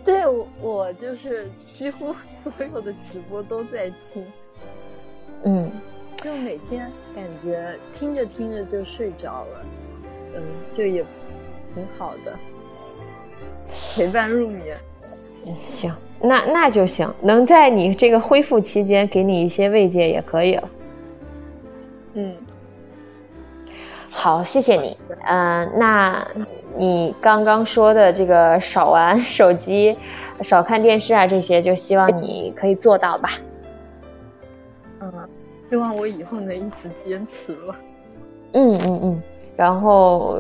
[0.04, 0.24] 对，
[0.60, 2.14] 我就是几乎
[2.56, 4.24] 所有的直播都在听，
[5.44, 5.70] 嗯，
[6.22, 9.64] 就每天感觉听着听着就睡着了，
[10.36, 11.04] 嗯，就也
[11.74, 12.38] 挺好的，
[13.96, 14.76] 陪伴入眠。
[15.52, 20.68] 行，那那就行，能在你这个恢复期间给你一些慰藉也可以了。
[22.14, 22.36] 嗯，
[24.08, 24.96] 好，谢谢你。
[25.24, 26.26] 嗯，那。
[26.74, 29.98] 你刚刚说的这个少玩手机、
[30.40, 33.28] 少看电视啊，这些就希望你可以做到吧。
[35.00, 35.28] 嗯，
[35.72, 37.74] 希望我以后能一直坚持吧。
[38.52, 39.22] 嗯嗯嗯，
[39.56, 40.38] 然后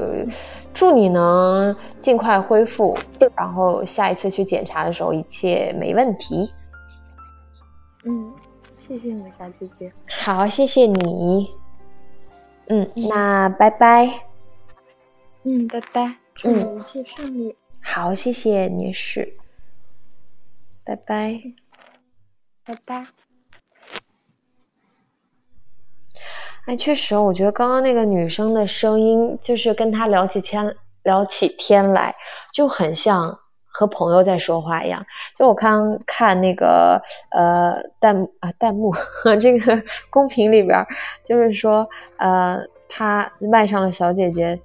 [0.74, 2.94] 祝你能尽快恢复，
[3.34, 6.52] 然后下一次去检查的时候一切没问题。
[8.04, 8.30] 嗯，
[8.74, 9.90] 谢谢你，小姐姐。
[10.06, 11.48] 好，谢谢你。
[12.66, 14.26] 嗯，那拜拜。
[15.44, 16.14] 嗯，拜拜。
[16.34, 17.56] 祝你一切顺利。
[17.80, 19.34] 好，谢谢你是，
[20.84, 21.40] 拜拜，
[22.66, 23.06] 拜拜。
[26.66, 32.14] 哎，确实，我觉得刚刚那个女生的声音，就是跟她聊起天聊起天来，
[32.52, 35.04] 就很像和朋友在说话一样。
[35.36, 40.86] 就我刚看那个呃弹啊弹幕和 这个 公屏里边，
[41.24, 44.60] 就是说呃，他麦上的小姐姐。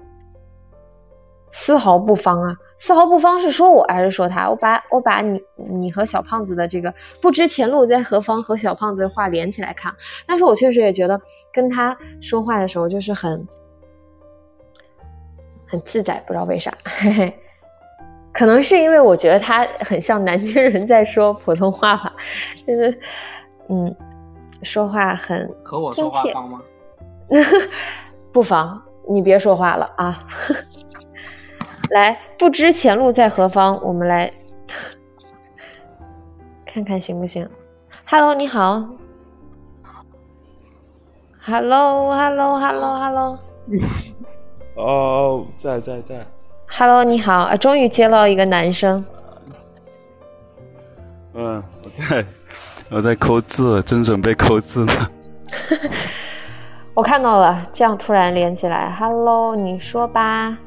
[1.49, 2.57] 丝毫不方啊！
[2.77, 4.49] 丝毫不方是说我还是说他？
[4.49, 9.95] 我把我把你你和小胖子的这个不知前路在何方和小胖子的话连起来看，
[10.27, 11.19] 但是我确实也觉得
[11.51, 13.47] 跟他说话的时候就是很
[15.67, 17.39] 很自在，不知道为啥，嘿嘿，
[18.31, 22.13] 可能是因为我觉得他很像南京人在说普通话吧，
[22.67, 22.99] 就是
[23.69, 23.95] 嗯，
[24.61, 26.61] 说话很和我说话方吗？
[28.31, 30.27] 不妨，你别说话了啊。
[31.89, 34.33] 来，不知前路在何方，我们来
[36.65, 37.49] 看看行不行
[38.05, 38.85] ？Hello，你好。
[41.45, 43.39] Hello，Hello，Hello，Hello。
[44.75, 46.25] 哦，在在在。
[46.67, 49.05] Hello，你好，啊，终于接到一个男生。
[51.33, 52.25] 嗯，我在，
[52.89, 54.93] 我在抠字，正准备抠字呢。
[56.93, 58.91] 我看到了，这样突然连起来。
[58.99, 60.57] Hello，你说吧。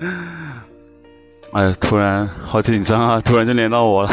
[1.52, 3.20] 哎，突然好紧张啊！
[3.24, 4.10] 突然就连到我了。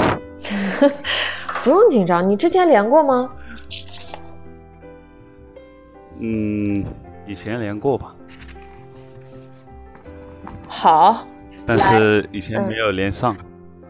[1.64, 3.30] 不用紧张，你之前连过吗？
[6.20, 6.86] 嗯，
[7.28, 8.16] 以前连过吧。
[10.68, 11.28] 好。
[11.66, 13.36] 但是以前没有连上。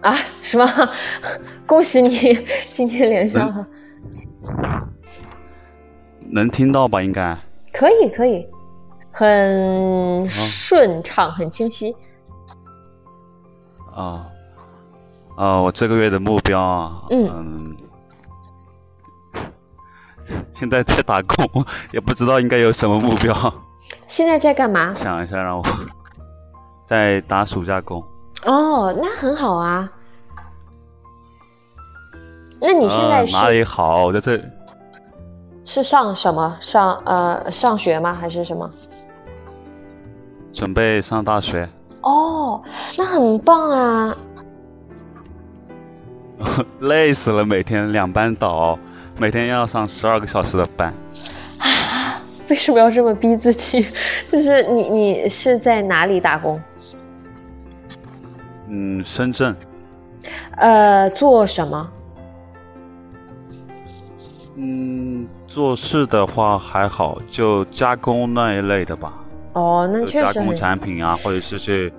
[0.02, 0.18] 啊？
[0.42, 0.66] 什么？
[1.68, 2.40] 恭喜你
[2.72, 3.68] 今天连上了。
[6.30, 7.02] 能听到吧？
[7.04, 7.38] 应该。
[7.74, 8.48] 可以，可以。
[9.16, 11.96] 很顺畅，很清晰。
[13.96, 14.28] 啊
[15.38, 15.62] 啊！
[15.62, 17.78] 我这个月的目标啊，嗯，
[20.52, 21.48] 现在在打工，
[21.94, 23.34] 也不知道应该有什么目标。
[24.08, 24.94] 现在在干嘛？
[24.94, 25.64] 想一下，让我
[26.86, 28.04] 在打暑假工。
[28.44, 29.90] 哦，那很好啊。
[32.60, 34.04] 那你现在哪里好？
[34.06, 34.42] 我在这。
[35.64, 36.58] 是上什么？
[36.60, 38.14] 上呃上学吗？
[38.14, 38.70] 还是什么？
[40.56, 41.68] 准备上大学
[42.00, 42.64] 哦，
[42.98, 44.18] 那很棒啊！
[46.80, 48.80] 累死了，每天两班倒，
[49.20, 50.94] 每天要上十二个小时的班。
[51.60, 53.86] 啊为什么要这么逼自己？
[54.32, 56.62] 就是你，你是在哪里打工？
[58.70, 59.54] 嗯，深圳。
[60.56, 61.92] 呃，做什么？
[64.56, 69.25] 嗯，做事的话还好，就加工那一类的吧。
[69.56, 71.94] 哦，那确实加工产品啊，或者是去。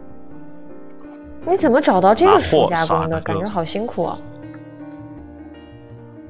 [1.49, 3.19] 你怎么找到这个暑加工的？
[3.23, 4.19] 感觉好辛苦啊。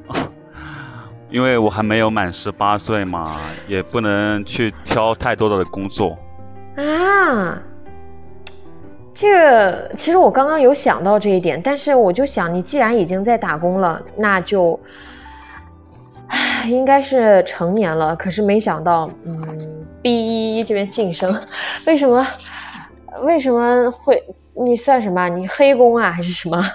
[1.29, 6.17] 因为我还没有满十八岁嘛，也不能去挑太多的工作。
[6.77, 7.61] 啊，
[9.13, 14.79] 这个其实我刚刚有想到这一点，但是我就想，你既然已经在打工了，那就，
[16.29, 18.15] 唉，应该是成年了。
[18.15, 21.43] 可是没想到，嗯，B 这边晋升，
[21.87, 22.27] 为什么？
[23.23, 24.23] 为什么会？
[24.55, 25.29] 你算什么？
[25.29, 26.65] 你黑工啊，还是什么？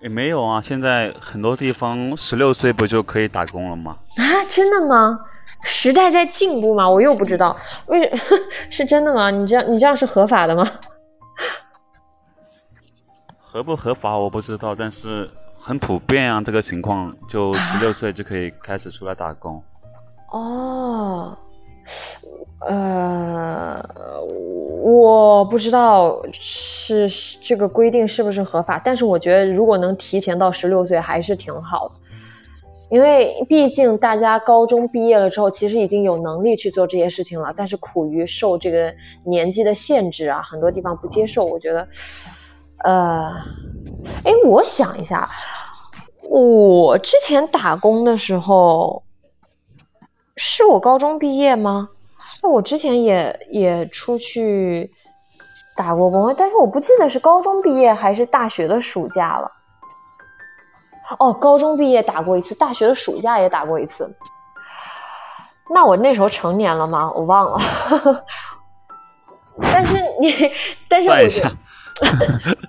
[0.00, 3.98] 也没有啊，现在很多地方十六岁不就可以打工了吗？
[4.16, 5.20] 啊，真的吗？
[5.62, 6.88] 时代在进步吗？
[6.88, 7.56] 我又不知道，
[7.86, 8.10] 为
[8.70, 9.30] 是真的吗？
[9.30, 10.68] 你这样你这样是合法的吗？
[13.40, 19.62] 合不合法我不知道，但是很普遍啊，这个情况就十六岁就可以开始出来打工。
[20.30, 21.36] 哦。
[22.60, 23.82] 呃，
[24.82, 27.08] 我不知道是
[27.40, 31.94] 这个规定是不是合法，但是我觉得如果能提前到十六岁还是挺好的，
[32.90, 41.46] 因为毕竟大家高中毕业了之后，其实已经有能力去做这些事情了，但是苦于受这个年纪的限制啊，很多地方不接受。
[41.46, 41.88] 我觉得，
[42.84, 43.32] 呃，
[44.22, 45.30] 哎，我想一下，
[46.28, 49.02] 我之前打工的时候。
[50.42, 51.90] 是我高中毕业吗？
[52.42, 54.90] 那我之前也也出去
[55.76, 59.52] 打过工，但是我不记得是高中毕业还是大学的暑假了。
[61.18, 64.16] 哦，高中毕业打过一次，大学的暑假也打过一次。
[65.68, 67.12] 那我那时候成年了吗？
[67.14, 68.24] 我忘了。
[69.60, 70.32] 但是你，
[70.88, 71.16] 但是我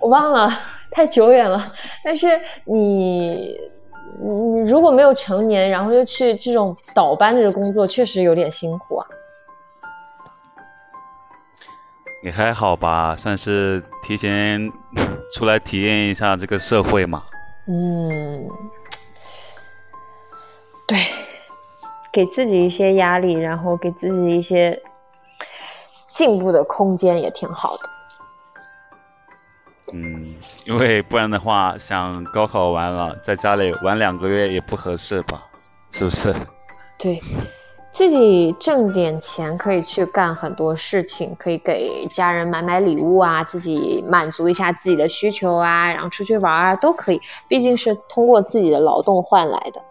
[0.06, 0.52] 我忘了，
[0.90, 1.72] 太久远了。
[2.04, 3.71] 但是你。
[4.20, 9.06] 你如果没有成年，然后又去这种倒班的工作，确实有点辛苦啊。
[12.22, 14.70] 也还好吧，算是提前
[15.34, 17.24] 出来体验一下这个社会嘛。
[17.66, 18.48] 嗯，
[20.86, 20.98] 对，
[22.12, 24.82] 给自己一些压力，然后给自己一些
[26.12, 27.90] 进步的空间，也挺好的。
[29.92, 35.42] 嗯，因为不然的话，想高考完了在家里玩两个月也不合适吧？
[35.90, 36.34] 是不是？
[36.98, 37.20] 对，
[37.90, 49.82] 自己挣点钱可以去干很多事情，可以给家人买买礼物啊，自己满足一下自己的需求啊，然后出去玩啊都可以，毕竟是通过自己的劳动换来的。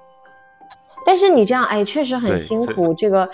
[1.04, 2.94] 但是你这样，哎，确实很辛苦。
[2.94, 3.30] 这个，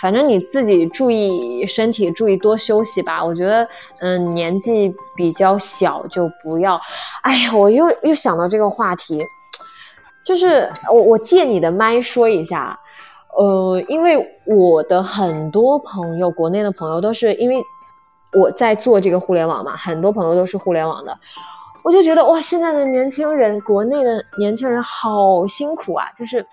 [0.00, 3.24] 反正你自己注意身体，注意多休息吧。
[3.24, 3.68] 我觉得，
[3.98, 6.80] 嗯，年纪比较小就不要。
[7.22, 9.22] 哎呀，我又又想到这个话题，
[10.24, 12.80] 就是我我借你的麦说一下，
[13.36, 17.62] 呃，因为我的很多朋友，国内的朋友都是因为
[18.32, 21.18] 我在做这个互联网嘛，很多朋友都是互联网的，
[21.84, 26.46] 我就觉得哇，现在的年轻人，国内的年轻人好辛苦啊，就是。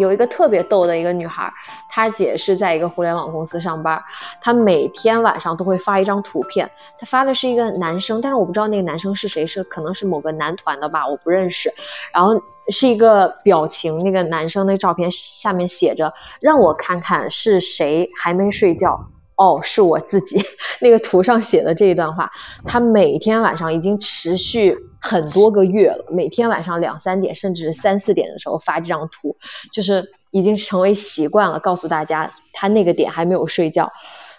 [0.00, 1.52] 有一个特别逗的一个女孩，
[1.88, 4.02] 她姐是在一个互联网公司上班，
[4.40, 11.70] 她每天晚上都会发一张图片，她发的是一个男生，但是我不知道那个男生是谁，是可能是某个男团的吧，我不认识。
[12.14, 19.06] 然后是一个表情，那个男生那照片下面写着“让我看看是谁还没睡觉”。
[19.40, 20.38] 哦，是我自己
[20.82, 22.30] 那个图上写的这一段话，
[22.66, 29.38] 他每天晚上已经持续很多个月了，每天晚上两三点甚至三四点的时候发这张图，
[29.72, 31.58] 就是已经成为习惯了。
[31.58, 33.90] 告诉大家，他那个点还没有睡觉，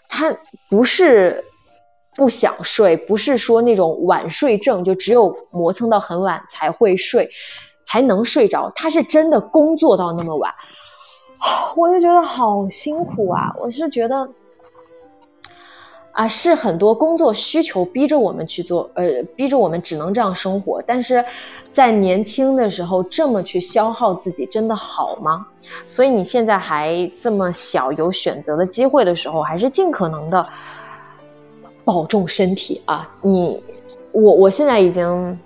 [0.08, 0.38] 他
[0.70, 1.46] 不是
[2.16, 7.32] 不想睡，不是说那种晚睡症，就只有磨蹭到很晚才会睡，
[7.86, 10.54] 才能睡着，他是真的工作到那么晚，
[11.76, 14.30] 我就觉得好辛苦啊，我是觉得。
[16.12, 20.82] 啊，是很多工作需求逼着我们去做，呃，逼着我们只能这样生活。
[20.86, 21.24] 但是
[21.72, 25.48] 在年轻的时候这么去消耗自己，真的好吗？
[25.88, 30.50] 所以你现在还这么小，有选择的机会的时候，还是尽可能的
[31.86, 33.10] 保重身体啊！
[33.22, 33.64] 你，
[34.12, 35.40] 我，我现在已经，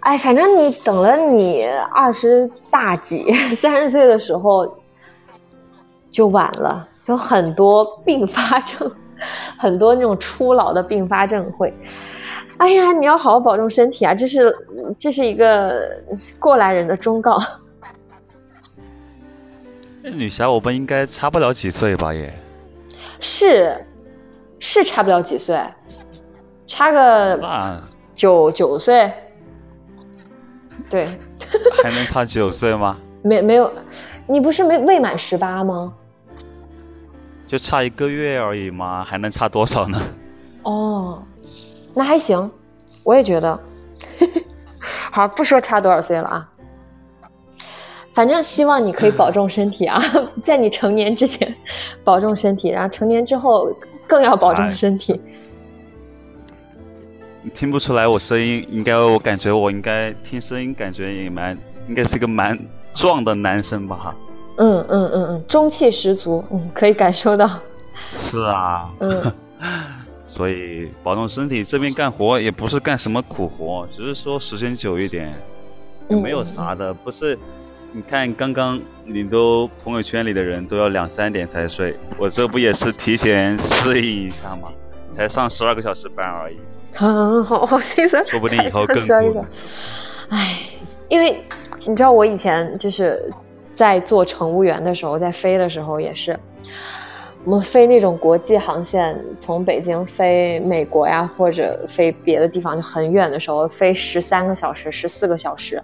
[0.00, 4.78] 哎，反正你等了你二十大几、 三十岁的时候
[6.12, 6.88] 就晚了。
[7.08, 8.90] 有很多并发症，
[9.58, 11.74] 很多那种初老的并发症会。
[12.58, 14.14] 哎呀，你要好好保重身体啊！
[14.14, 14.54] 这是
[14.98, 16.02] 这是一个
[16.38, 17.38] 过来人的忠告。
[20.02, 22.12] 女侠，我们应该差不了几岁吧？
[22.12, 22.32] 也，
[23.20, 23.84] 是
[24.58, 25.62] 是差不了几岁，
[26.66, 27.80] 差个
[28.14, 29.12] 九九岁。
[30.90, 31.06] 对，
[31.82, 32.98] 还能差九岁吗？
[33.22, 33.70] 没没有，
[34.26, 35.94] 你不是没未满十八吗？
[37.48, 40.00] 就差一个月而已嘛，还能差多少呢？
[40.62, 41.22] 哦，
[41.94, 42.52] 那还行，
[43.02, 43.58] 我也觉得。
[45.10, 46.48] 好，不说差多少岁了啊。
[48.12, 50.02] 反正希望你可以保重身体啊，
[50.42, 51.56] 在你成年之前
[52.04, 53.72] 保重身体，然后成年之后
[54.06, 55.20] 更要保重身体。
[57.42, 61.56] 你听不出来我声音，应该我感觉我应该听声音感觉也蛮，
[61.88, 62.58] 应该是一个蛮
[62.92, 64.14] 壮的男生吧？
[64.58, 67.60] 嗯嗯嗯嗯，中气十足，嗯，可以感受到。
[68.12, 68.90] 是啊。
[69.00, 69.32] 嗯。
[70.30, 75.34] 所以保重身体，这边干活也不是干什么苦活，只是说时间久一点，
[76.08, 76.92] 也没有啥的。
[76.92, 77.36] 不是，
[77.92, 84.68] 你看刚刚你都朋友圈里的人都要两三点才睡，我这不也是提前适应一下吗？
[85.10, 86.58] 才上十二个小时班而已。
[86.94, 88.24] 好好好心酸。
[88.26, 88.96] 说不定以后更
[89.32, 89.44] 苦。
[90.30, 90.58] 哎，
[91.08, 91.42] 因为
[91.86, 93.32] 你知道我以前就是
[93.78, 96.36] 在做乘务员的时候，在飞的时候也是。
[97.44, 105.80] 我们飞那种国际航线，从北京飞美国呀，或者飞别的地方就很远的时候，飞十三个小时、十四个小时，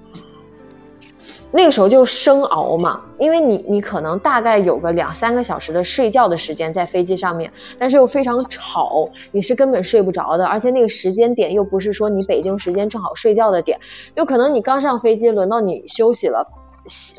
[1.53, 3.01] 那个时候就生熬嘛。
[3.17, 10.45] 因为你你可能大概有个两三个小时的睡觉的时间在飞机上面，但是又非常吵，你是根本睡不着的。
[10.45, 13.79] 而且那个时间点又不是说你北京时间正好睡觉的点，
[14.17, 16.45] 有可能你刚上飞机，轮到你休息了，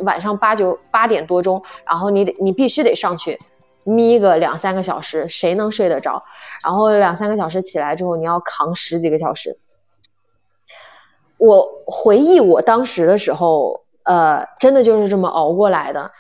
[0.03, 3.39] 晚上八九八点多钟，然后你得你必须得上去。
[3.83, 6.23] 眯个两三个小时，谁能睡得着？
[6.63, 9.59] 然后两三个小时起来之后，你要扛十几个小时。
[11.37, 16.11] 我回忆我当时的时候，呃，真的就是这么熬过来的。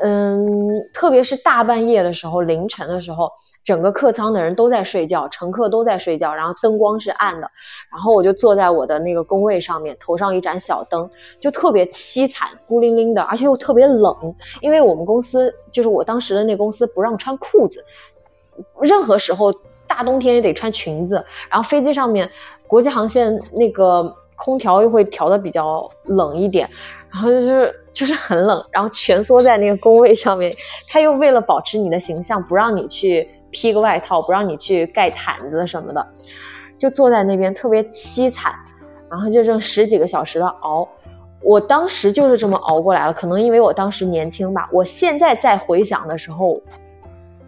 [0.00, 3.32] 嗯，特别是大半夜的时候，凌晨的时候。
[3.62, 7.50] 整个客舱的人都在睡觉，乘客都在睡觉，然后灯光是暗的，
[7.92, 17.84] 然后我就坐在我的那个工位上面，头上一盏小灯，就特别凄惨，孤零零的，而且又特别冷，因为我们公司就是我当时的那公司不让穿裤子，
[18.80, 19.52] 任何时候
[19.86, 22.30] 大冬天也得穿裙子，然后飞机上面
[22.66, 26.70] 国际航线那个空调又会调的比较冷一点，
[27.12, 30.50] 然后就是就是很冷，然后蜷缩在那个工位上面，
[30.88, 33.28] 他又为了保持你的形象，不让你去。
[33.50, 36.06] 披个外套，不让你去盖毯子什么的，
[36.78, 38.54] 就坐在那边特别凄惨，
[39.10, 40.88] 然后就这十几个小时的熬，
[41.42, 43.12] 我当时就是这么熬过来了。
[43.12, 46.60] 可能因为我当时年轻吧，我现在再回想的时候，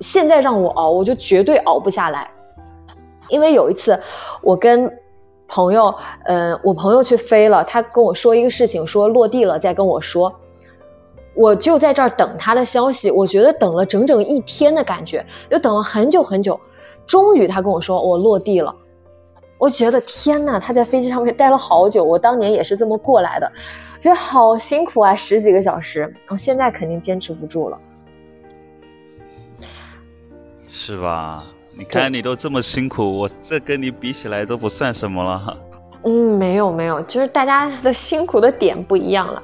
[0.01, 2.31] 现在让我熬，我就绝对熬不下来。
[3.29, 4.01] 因为有一次
[4.43, 4.99] 我跟
[5.47, 5.95] 朋友，
[6.25, 10.41] 嗯，我朋友去飞了，他跟我说一个事情，说落地了再跟我说。
[11.35, 16.61] 我就在这儿等他的消息，我觉得等了整整一天的感觉，又等了很久很久，
[17.07, 18.77] 终于他跟我说我落地了。
[19.59, 23.53] 我觉得天呐，他在飞机上面待了好久，我当年也是这么过来的，
[24.01, 27.79] 觉得好辛苦啊，十几个小时，我现在肯定坚持不住了。
[30.67, 31.43] 是吧？
[31.79, 35.57] 你看你都这么辛苦，我这跟你比起来都不算什么了。
[36.03, 39.43] 嗯，没有没有，就是大家的辛苦的点不一样了。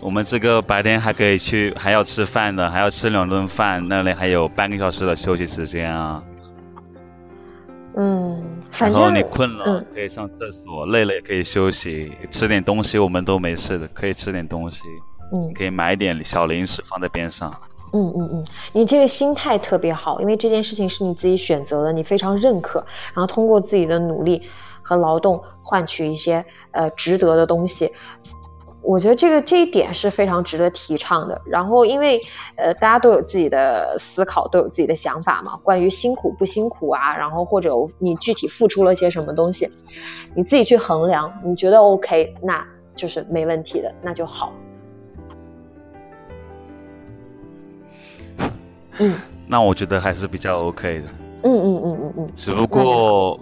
[0.00, 6.22] 我们这个白天还可以去，还要吃饭的，还要吃两顿饭，那里还有半个小时的休息时间啊。
[7.98, 14.80] 嗯，然后你困了可以上厕所，累了也可以休息，吃点东西我们都没事的，可以吃点东西。
[15.32, 17.52] 嗯，可以买点小零食放在边上。
[17.92, 24.42] 嗯嗯嗯，你这个心态特别好，因为这件事情是你自己选择的，你非常认可，然后通过自己的努力
[24.82, 27.92] 和劳动换取一些呃值得的东西。
[28.86, 31.42] 我觉得这个这一点是非常值得提倡的。
[31.44, 32.20] 然后，因为
[32.56, 35.56] 呃，大家都有自己的思考，都有自己的想法嘛。
[35.64, 39.68] 关于辛苦不辛苦啊，然后或者你具体付出了些什么东西，
[40.36, 41.32] 你自己去衡量。
[41.44, 42.64] 你觉得 OK，那
[42.94, 44.52] 就是没问题的，那就好。
[48.98, 49.18] 嗯，
[49.48, 51.08] 那我觉得还是比较 OK 的。
[51.42, 52.28] 嗯嗯嗯嗯嗯。
[52.34, 53.40] 只不过。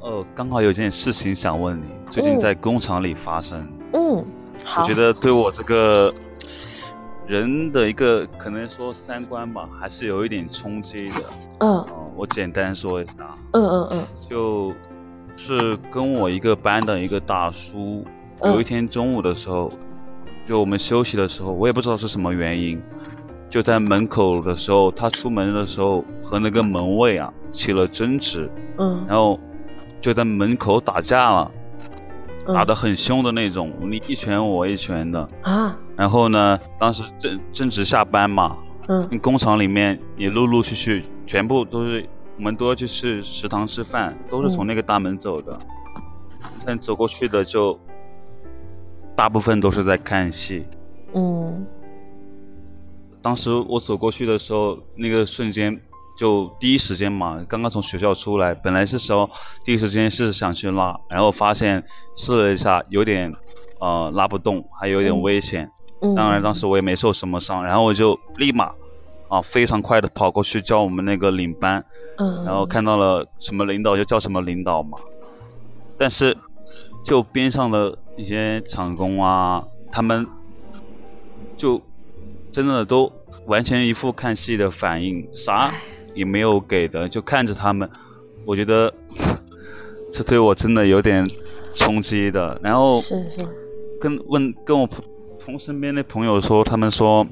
[0.00, 3.60] 呃，刚好有件事情想问你，最近在工厂里发生。
[3.60, 3.77] 嗯，
[4.64, 4.82] 好。
[4.82, 6.12] 我觉得对我这个
[7.26, 11.24] 人的一个可能说三观吧，还是有一点冲击的。
[11.60, 11.84] 嗯。
[12.16, 13.12] 我简单说一下。
[13.52, 14.04] 嗯嗯嗯。
[14.28, 14.74] 就
[15.36, 18.04] 是跟我一个班的一个大叔，
[18.42, 19.72] 有一天中午的时候，
[20.46, 22.80] 就我们休息的时候，我也不知道是什么原因，
[23.50, 28.50] 就在门口的时候，他出门的时候和那个门卫啊起了争执。
[28.78, 29.04] 嗯。
[29.08, 29.38] 然后。
[30.00, 31.50] 就在门口打架了，
[32.54, 35.78] 打得很凶的那种，你一拳我一拳的啊。
[35.96, 45.58] 然后呢，当时正正值下班嘛，嗯，工厂里面也陆陆续续全部都是，我们都要去吃食堂吃饭，都是从那个大门走的。
[46.64, 47.80] 但走过去的就
[49.16, 50.64] 大部分都是在看戏。
[51.14, 51.66] 嗯。
[53.20, 55.80] 当时我走过去的时候，那个瞬间
[56.18, 59.30] 就第一时间嘛，刚刚从学校出来，本来是时候
[59.64, 61.84] 第一时间是想去拉，然后发现
[62.16, 63.36] 试了一下，有点
[63.78, 65.70] 呃拉不动，还有点危险。
[66.02, 66.16] 嗯。
[66.16, 68.74] 当然当时我也没受什么伤，然后我就立马
[69.28, 71.86] 啊非常快的跑过去叫我们那个领班。
[72.18, 72.44] 嗯。
[72.44, 74.98] 然后看到了什么领导就叫什么领导嘛。
[75.96, 76.36] 但是
[77.04, 80.26] 就边上的一些厂工啊，他们
[81.56, 81.80] 就。
[82.50, 83.12] 真的都
[83.46, 85.74] 完全一副看戏的反应，啥
[86.18, 87.88] 也没有给的，就看着他们，
[88.44, 88.92] 我觉得
[90.10, 91.24] 这对我真的有点
[91.74, 92.60] 冲击的。
[92.60, 93.00] 然后
[94.00, 94.88] 跟问跟我
[95.38, 97.28] 从身边的朋友说，他们说，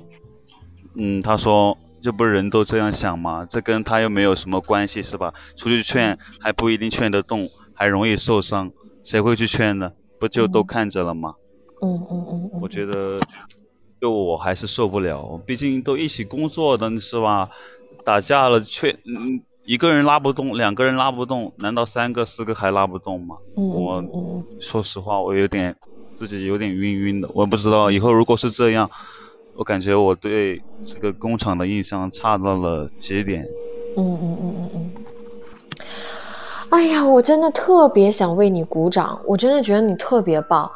[0.95, 3.45] 嗯，他说这不是人都这样想吗？
[3.51, 5.34] 这跟他又没有什么关系是吧？
[5.57, 8.70] 出去劝还不一定劝得动，还容易受伤，
[9.03, 9.91] 谁会去劝呢？
[10.20, 11.34] 不就都看着了吗？
[11.82, 13.18] 嗯嗯嗯，我觉得。
[13.99, 17.49] 就我还是受不了，毕竟都一起工作的是吧？
[18.07, 23.39] 打架了却嗯一个人拉不动，两个人拉不动，难道三个四个还拉不动吗？
[23.57, 24.05] 嗯我
[24.61, 25.75] 说实话，我有点
[26.15, 28.89] 自己有点晕晕的，我不知道以后如果是这样，
[29.57, 33.45] 我感觉我对这个工厂的印象差到了极点。
[33.97, 34.93] 嗯嗯嗯嗯嗯。
[36.71, 40.71] 哎呀，我真的特别想为你鼓掌，我真的觉得你特别棒，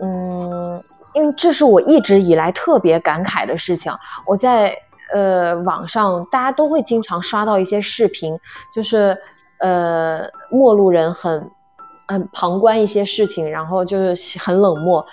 [0.00, 0.84] 嗯。
[1.12, 3.94] 因为这是我一直以来特别感慨的事情。
[4.26, 4.76] 我在
[5.12, 8.38] 呃网上，大家都会经常刷到一些视频，
[8.74, 9.18] 就是
[9.58, 11.50] 呃陌路人很
[12.06, 15.06] 很旁观一些事情，然后就是很冷漠。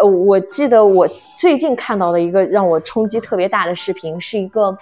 [0.00, 4.76] 呃，我记得我最近看到的一个让我冲击特别大的视频，是一个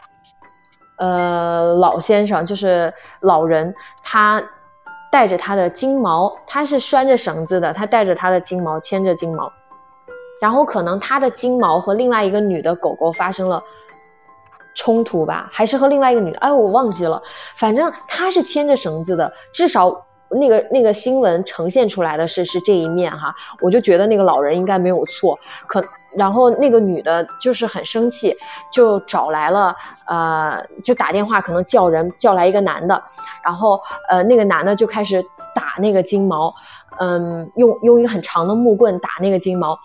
[0.99, 4.43] 呃老先生，就是老人，他
[5.11, 9.53] 带着他的金毛，他是拴着绳子的，他带着他的金毛，牵着金毛。
[10.39, 13.63] 然后可能他的金毛和另外一个女的狗狗发生了
[14.77, 17.23] 冲突吧，还是和另外一个女，哎，我忘记了。
[17.57, 23.35] 反正他是牵着绳子的，至少那个那个新闻呈现出来的是是这一面哈。
[23.63, 25.39] 我就觉得那个老人应该没有错。
[25.67, 28.37] 可然后那个女的就是很生气，
[28.73, 33.03] 就找来了呃，就打电话可能叫人叫来一个男的，
[33.43, 35.25] 然后呃那个男的就开始
[35.57, 36.55] 打那个金毛，
[37.01, 39.79] 嗯，用用一个很长的木棍打那个金毛。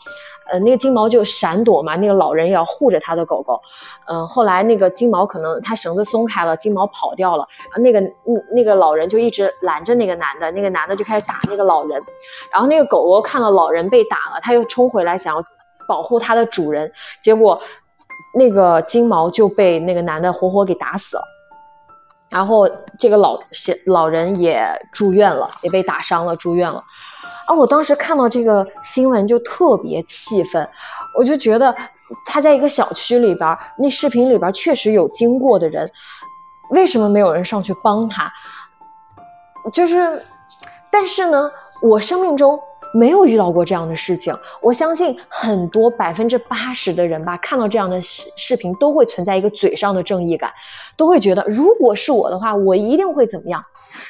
[0.51, 3.61] 呃，那个金毛就闪躲嘛，那个老人也要护着他的狗狗。
[4.05, 7.47] 嗯，后来那个金毛可能他绳子松开了，金毛跑掉了。
[7.78, 12.03] 那个嗯，那个老人就一直拦着那个男的，那个男的就开始打那个老人。
[12.51, 15.43] 然后那个狗狗看到老人被打了，他又冲回来想要
[15.88, 16.91] 保护它的主人，
[17.24, 17.61] 结果
[18.38, 21.24] 那个金毛就被那个男的活活给打死了。
[22.32, 23.42] 然后这个老
[23.86, 26.86] 老人也住院了，也被打伤了，住院了。
[27.46, 27.56] 啊！
[27.56, 30.70] 我当时看到这个新闻就特别气愤，
[31.18, 31.76] 我就觉得
[32.26, 35.92] 他在一个小区里边，那视频里边确实有经过的人，
[36.70, 38.32] 为什么没有人上去帮他？
[39.74, 40.26] 就是，
[40.90, 41.52] 但是呢，
[41.82, 42.62] 我生命中。
[42.94, 50.52] 没有遇到过这样的事情，我相信很多百分之八十的人吧，看到这样的视视频都会存在一个嘴上的正义感，
[50.98, 53.64] 都会觉得如果是我的话，我一定会怎么样，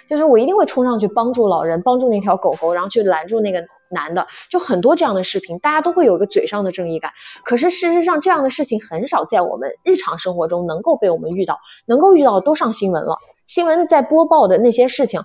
[0.09, 4.27] 就是我一定会冲上去帮助老人，帮助那条狗狗，然后去拦住那个男的。
[4.49, 7.11] 就很多这样的视频，大家都会有一个嘴上的正义感，
[7.43, 15.21] 可是事实上这样的事情很少在我们日常生活中能够被我们遇到，能够遇到都上新闻了，新闻在播报的那些事情。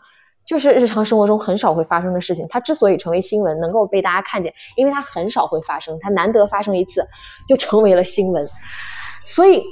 [0.46, 7.06] 就是日常生活中很少会发生的事情，它之所以成为新闻，能够被大家看见，因为它很少会发生，它难得发生一次，
[7.48, 8.48] 就成为了新闻。
[9.24, 9.64] 所以，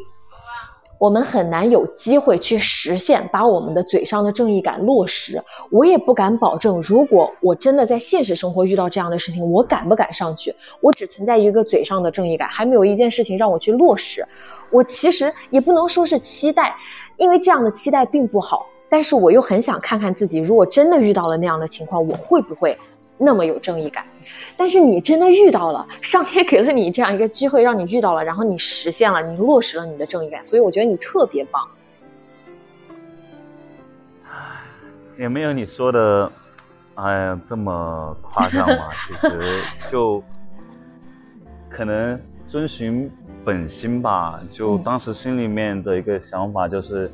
[0.98, 5.44] 我们很难有机会去实现把我们的嘴上的正义感落实。
[5.70, 10.56] 我也不敢保证，如果我真的在现实生活遇到这样的事情，我敢不敢上去？
[10.80, 14.26] 我只存在一个嘴上的正义感，还没有一件事情让我去落实。
[14.70, 16.74] 我其实也不能说是期待，
[17.16, 18.66] 因为这样的期待并不好。
[18.94, 22.78] 但是我又很想看看自己，如果真的遇到了那样的情况，我会不会
[23.18, 24.04] 那么有正义感？
[24.56, 31.66] 但是你真的遇到了，上天给了你这样一个机会，让你遇到了，然后你实现了，你落实了你的正义感，所以我觉得你特别棒。
[35.18, 36.30] 也没有你说的，
[36.94, 38.90] 哎呀这么夸张嘛。
[39.08, 39.40] 其实
[39.90, 40.22] 就
[41.68, 43.10] 可能遵循
[43.44, 47.10] 本心吧，就当时心里面的一个想法就是。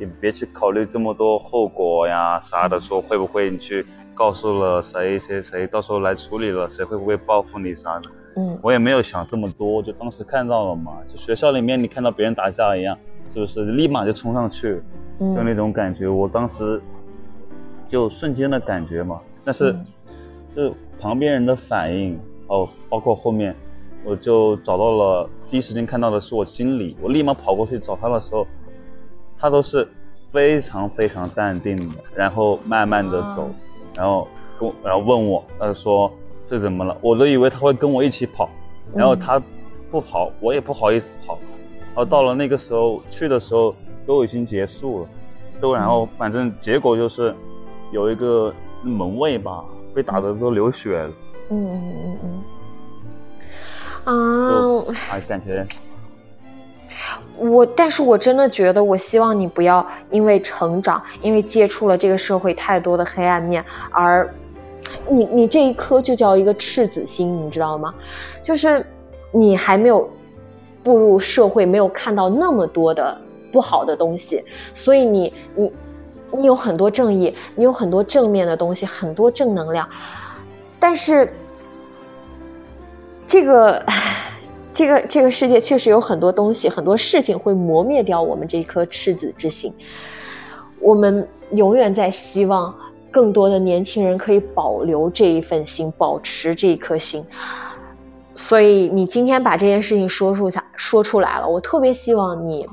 [0.00, 3.84] 你别去考虑这么多后果呀啥的，说会不会你去
[4.14, 8.10] 告诉了谁谁谁，到时候来处理了，谁会不会报复你啥的？
[8.36, 12.96] 嗯，我也没有想这么多，就当时看到了嘛，就学校里面你看到别人打架一样，
[13.28, 14.80] 是不是立马就冲上去，
[15.18, 16.80] 就那种感觉，我当时
[17.86, 19.20] 就瞬间的感觉嘛。
[19.44, 19.76] 但是，
[20.56, 23.54] 就旁边人的反应，哦，包括后面
[24.04, 28.46] 我就找到了，第一时间看到的是我经理，我立马跑过去找他的时候，
[29.40, 29.88] 他都是
[30.32, 33.50] 非常非常淡定的，然后慢慢的走，
[33.94, 34.28] 然后
[34.58, 36.12] 跟然后问我，他说
[36.48, 36.96] 这怎么了？
[37.00, 38.48] 我都以为他会跟我一起跑，
[38.94, 39.42] 然后他
[39.90, 41.38] 不跑，我也不好意思跑，
[41.88, 43.74] 然后到了那个时候去的时候
[44.04, 45.08] 都已经结束了，
[45.60, 47.34] 都然后反正结果就是
[47.90, 49.64] 有一个门卫吧。
[49.92, 51.10] 被打的都流血了。
[51.48, 52.44] 嗯嗯嗯
[54.06, 54.84] 嗯。
[54.84, 54.84] 啊。
[54.94, 55.66] 还感觉。
[57.38, 64.32] 我，但是我真的觉得，我希望你不要因为成长，因为接触了这个社会太多的黑暗面，而
[65.08, 67.94] 你你这一颗就叫一个赤子心，你知道吗？
[68.42, 68.84] 就是
[69.32, 70.08] 你还没有
[70.82, 73.20] 步入社会，没有看到那么多的
[73.52, 74.44] 不好的东西，
[74.74, 75.72] 所以你你。
[76.32, 79.88] 你有很多正义，你有很多正面的东西，很多正能量，
[80.78, 81.28] 但是
[83.26, 83.84] 这个
[84.72, 89.74] 这个这个世界确实有很多东西，很多事情会磨灭掉我们这颗赤子之心。
[90.80, 92.74] 我们永远在希望
[93.10, 97.24] 更多的年轻人可以保留这一份心，保持这一颗心。
[98.34, 102.66] 所以你今天把这件事情说出下说出来了，我特别希望你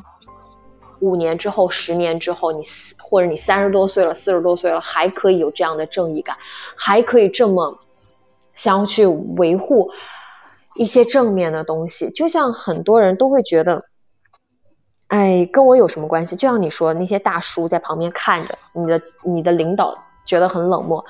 [0.99, 2.63] 五年之后、十年之后，你。
[3.09, 6.35] 或者你三十多岁了，四十多岁了，还可以有这样的正义感，
[6.75, 7.79] 还可以这么
[8.53, 9.89] 想要去维护
[10.77, 12.09] 一些正面的东西。
[12.11, 13.83] 就像很多人都会觉得，
[15.07, 16.35] 哎，跟我有什么关系？
[16.35, 21.05] 就像你说那些大叔在旁边看着你的，你的领导觉得很冷漠，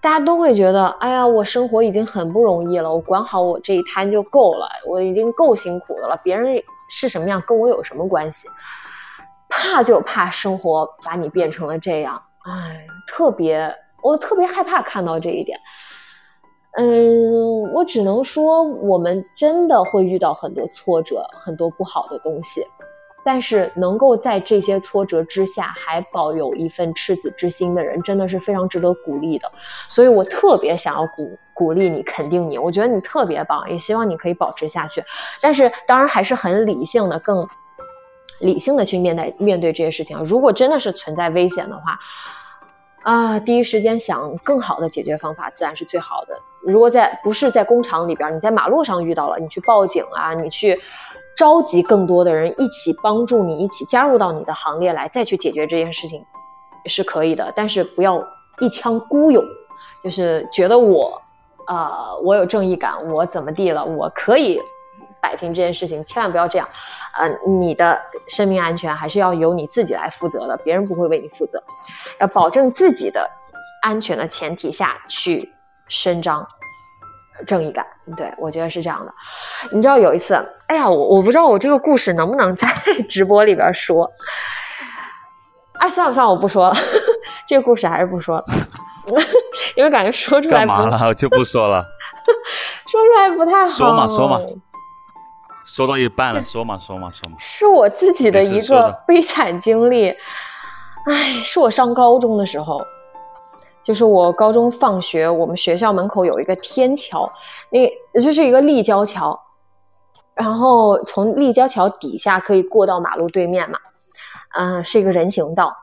[0.00, 8.48] 大家都会觉得，哎呀，我生活已经很不容易了，我管好我这一摊就够了，我已经够辛苦的了，别人是什么样跟我有什么关系？
[9.48, 15.58] 怕就怕生活把你变成了这样，哎，特别我特别害怕看到这一点。
[16.80, 22.64] 嗯，我只能说我们真的会遇到很多挫折，很多不好的东西，
[23.24, 29.50] 但是能够在这些挫折之下还保有一份赤子之心的人，真的是非常值得鼓励的。
[29.88, 35.02] 所以我特别想要鼓鼓励你，肯定你，我觉得你特别棒，也希望你可以保持下去。
[35.40, 37.48] 但是当然还是很理性的，更。
[38.40, 41.98] 理性的去面对面对这些事情，如果真的是存在危险的话，
[43.02, 46.38] 啊，第一时间想更好的解决方法，自然是最好的。
[46.62, 50.80] 如果在不是在工厂里边，你在马路上遇到了，你去报警啊，你去
[51.36, 56.24] 召集更多的人一起帮助你，一起加入到你的行列来，再去解决这件事情
[56.86, 57.52] 是可以的。
[57.54, 58.26] 但是不要
[58.58, 59.44] 一腔孤勇，
[60.02, 61.22] 就是觉得我
[61.66, 64.60] 啊，我有正义感，我怎么地了，我可以
[65.20, 66.68] 摆平这件事情，千万不要这样。
[67.16, 71.62] 呃，你的生命安全还是要由你自己来负责的，别人不会为你负责。
[72.20, 73.30] 要保证自己的
[73.82, 75.52] 安全的前提下去
[75.88, 76.46] 伸张
[77.46, 77.86] 正义感，
[78.16, 79.14] 对我觉得是这样的。
[79.72, 80.34] 你知道有一次，
[80.66, 82.68] 哎呀，我我不知道我这个故事能不能在
[83.08, 84.10] 直播里边说。
[85.78, 86.74] 啊，算了算了，我不说了，
[87.46, 88.44] 这个故事还是不说了，
[89.76, 91.84] 因为感觉说出来干嘛了就不说了，
[92.88, 93.66] 说出来不太好。
[93.66, 94.38] 说嘛说嘛。
[95.64, 100.16] 说到一半了，说嘛说嘛说嘛，是我自己的一个悲惨经历。
[101.06, 102.84] 哎，是我上高中的时候，
[103.88, 107.32] 就是我高中放学，我们学校门口有一个天桥，
[107.70, 109.40] 那就是一个立交桥，
[110.34, 113.78] 然后从立交桥底下可以过到马路对面嘛，
[114.52, 115.74] 嗯，是一个人行道。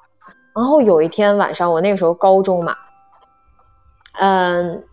[0.54, 2.78] 然后有一天晚上，我那个时候高中嘛，
[4.20, 4.84] 嗯，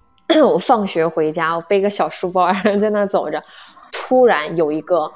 [0.51, 2.51] 我放学回家，我背个小书包，
[2.81, 3.45] 在那走着。
[3.93, 5.13] 突然有一个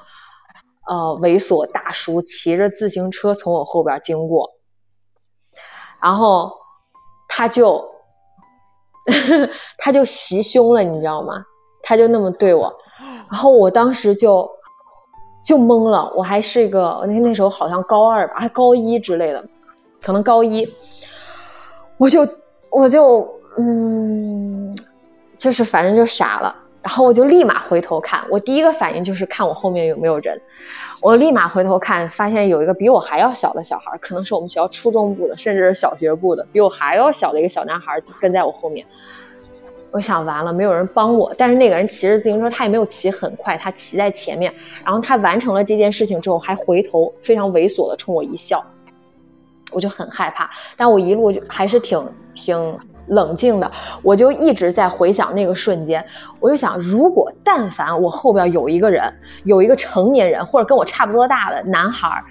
[0.86, 4.50] 呃猥琐大叔骑着自行车从我后边经过，
[6.02, 6.52] 然后
[7.28, 7.88] 他就
[9.78, 11.44] 他就袭胸了，你知道吗？
[11.82, 12.74] 他就那么对我，
[13.30, 14.50] 然后我当时就
[15.44, 19.44] 就懵了，我还是一个那那时候好像高二吧，还高一之类的，
[20.02, 20.68] 可能高一，
[21.98, 22.28] 我就
[22.70, 24.76] 我就嗯，
[25.36, 26.56] 就是反正就傻了。
[26.86, 30.40] 然后我就立马回头看，我第一个反应就是看我后面有没有人。
[31.00, 38.86] 我立马回头看，发现有一个比我还要小的小孩，可能是我们学校初中部的，甚至是小学部的，比我还要小的一个小男孩跟在我后面。
[39.90, 41.32] 我想完了，没有人帮我。
[41.36, 44.54] 但是那个人骑着自行车，他也没有骑很快，他骑在前面。
[44.84, 48.64] 然后他完成了这件事情之后，还回头非常猥琐的冲我一笑，
[49.72, 50.48] 我就很害怕。
[50.76, 52.00] 但我一路就还是挺
[52.32, 52.78] 挺。
[53.06, 53.70] 冷静的，
[54.02, 56.04] 我就一直在回想那个瞬间。
[56.40, 59.12] 我就想，如果但凡我后边有一个人，
[59.44, 62.22] 有一个成年人，或者跟我差不多大的男孩，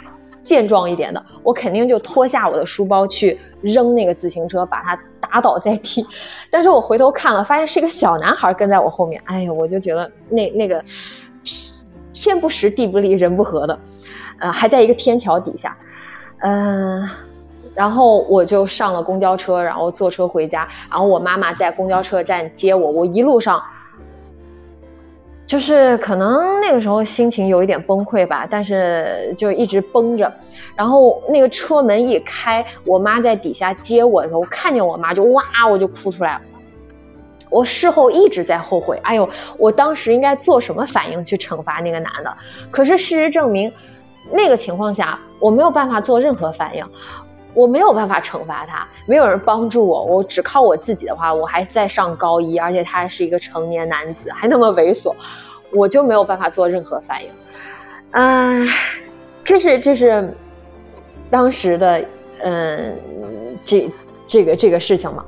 [0.41, 6.05] 健壮一点的，我肯定就脱下我的书包去扔那个自行车，把他打倒在地。
[6.51, 10.83] 但是我回头看了，发现是一个小男孩跟在我后面，哎呀，我就觉得那那个
[12.13, 13.79] 天不时地不利人不和的，
[14.39, 15.77] 呃，还在一个天桥底下，
[16.39, 17.07] 嗯。
[17.75, 20.67] 然后我就上了公交车，然后坐车回家。
[20.89, 23.61] 然后我妈妈在公交车站接我，我一路上
[25.45, 30.33] 就是可能那个时候心情有一点崩溃吧，但是就一直绷着。
[30.75, 36.41] 然后那个车门一开，我妈在底下接我的时候，我看见我妈就哇，我就哭出来了。
[37.51, 42.35] 我事后一直在后悔，哎呦，我当时应该做什么反应去惩罚那个男的？
[42.71, 43.71] 可是事实证明，
[44.31, 46.85] 那个情况下我没有办法做任何反应。
[47.55, 55.15] 我没有办法惩罚他，没有人帮助我，我只靠我自己的话，我还在上高一，而且他还是一个成年男子，还那么猥琐，
[55.73, 57.29] 我就没有办法做任何反应。
[58.11, 58.67] 嗯，
[59.43, 60.35] 这是这是
[61.29, 62.03] 当时的
[62.43, 62.99] 嗯
[63.63, 63.89] 这
[64.27, 65.25] 这个这个事情嘛。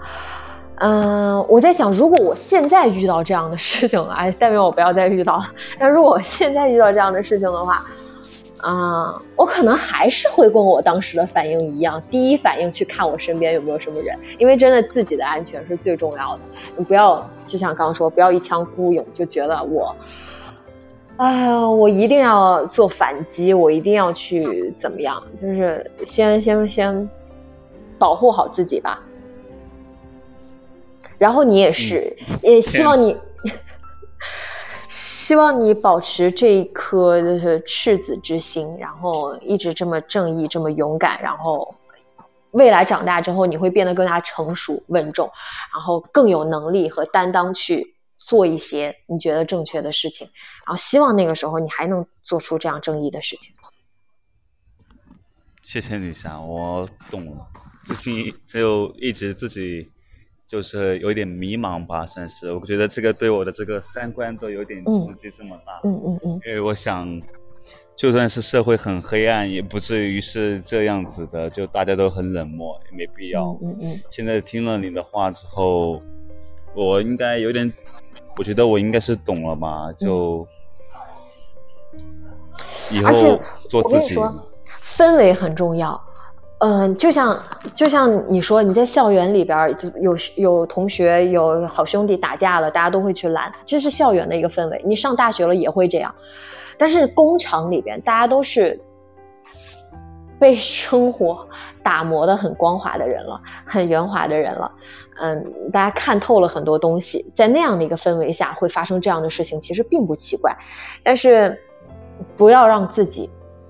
[0.79, 5.45] 嗯，我在想，如果我现在遇到这样的事情，哎，下面我不要再遇到了。
[5.79, 7.81] 但如果我现在遇到这样的事情的话。
[8.61, 16.41] 啊，我可能还是会跟我当时的反应一样，第一反应去看我身边有没有什么人，因为真的自己的安全是最重要的。
[16.75, 19.95] 你不要就像刚刚说，不要一腔孤勇就觉得我，
[21.17, 25.21] 哎呀，我一定要做反击，我一定要去怎么样？
[25.41, 27.09] 就是先先先
[27.99, 29.03] 保护好自己吧。
[31.19, 33.15] 然后你也是，也希望你。
[35.27, 41.75] 希望你保持这一颗就是赤子之心，然后一直这么正义、这么勇敢，然后
[42.51, 45.29] 未来长大之后你会变得更加成熟、稳重，
[45.73, 50.29] 然后更有能力和担当去做一些你觉得正确的事情。
[50.65, 53.53] 然后希望那个时候你还能做出这样正义的事情。
[55.61, 57.47] 谢谢女侠，我懂了，
[57.83, 59.91] 最近就一直自己。
[60.47, 62.53] 就是有点迷茫吧，算是。
[62.53, 65.81] 我觉得这个对我的这个三观都有点冲击这么大。
[65.83, 66.31] 嗯嗯嗯。
[66.45, 67.21] 因为我想，
[67.97, 73.57] 就算是社会很黑暗，也不至于是这样子的，就大家都很冷漠，也没必要。
[73.61, 74.01] 嗯嗯。
[74.09, 76.01] 现在听了你的话之后，
[76.73, 77.69] 我应该有点，
[78.37, 80.47] 我觉得我应该是懂了吧，就
[82.93, 83.37] 以后
[83.69, 84.15] 做自己。
[84.79, 86.06] 氛围很重要。
[86.59, 87.43] 嗯，就像
[87.75, 94.81] 就像你说，你在校园里边就有有同学有好兄弟打架了，大家都会去拦，这是校园的一个氛围。
[94.83, 96.15] 你上大学了也会这样，
[96.79, 98.79] 但是工厂里边大家都是
[100.39, 101.47] 被 生活
[101.83, 104.71] 打磨的很光滑的人了，很圆滑的人了。
[105.19, 110.57] 嗯，大家看透了很多东西，在那样的一个氛围下会发生这样的事情，其实并不奇怪。
[111.03, 111.61] 但是
[112.35, 113.29] 不要让自己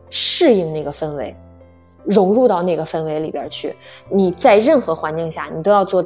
[0.09, 1.35] 适应那个氛围。
[2.07, 3.75] 融入到那个氛围里边去，
[4.09, 6.05] 你在任何环境下，你都要做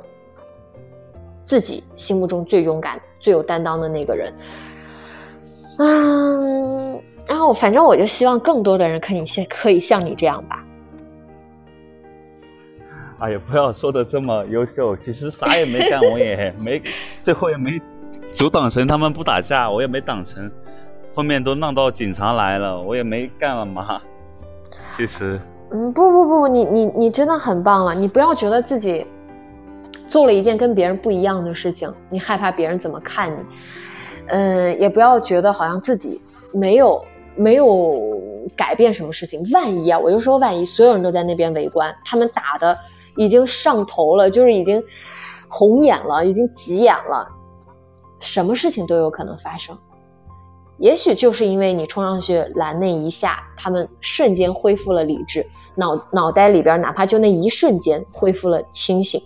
[1.46, 4.34] 自己心目中最勇敢、最有担当的那个人。
[5.78, 10.66] 嗯，然后反正我就希望更多的人可以像可以像你这样吧。
[13.20, 16.82] 哎呀，不要说的这么优秀，其实啥也没干，我也 没
[17.20, 17.80] 最后也没
[18.34, 20.52] 阻挡成他们不打架，我也没挡成，
[21.14, 24.02] 后面都闹到警察来了，我也没干了嘛。
[24.98, 25.40] 其实。
[25.74, 29.08] 嗯，不不不，你你你真的很棒了，你不要觉得自己
[30.06, 33.38] 做了一件跟别人不一样的事情，你害怕别人怎么看你，
[34.28, 36.22] 嗯，也不要觉得好像自己
[36.54, 37.02] 没有
[37.38, 38.22] 没有
[38.58, 42.78] 改变什么事情，万一啊，我就说万一，所有人都在那边围观，他们打的
[43.16, 44.84] 已经上头了，就是已经
[45.48, 47.30] 红眼了，已经急眼了，
[48.20, 49.78] 什么事情都有可能发生。
[50.78, 55.46] 也许就是因为你冲上去拦那一下，他们瞬间恢复了理智。
[55.76, 59.22] 脑脑袋里边哪怕就那一瞬间恢复了清醒，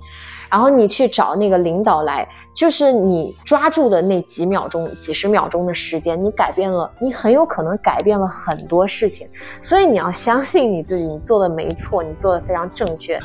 [0.52, 9.28] 然后你去找那个领导来，就是你抓住的那几秒钟、几十秒钟的时间，你改变了，你很有可能改变了很多事情。
[9.62, 13.20] 所以你要相信你自己，你做的没错，你做的非常正确。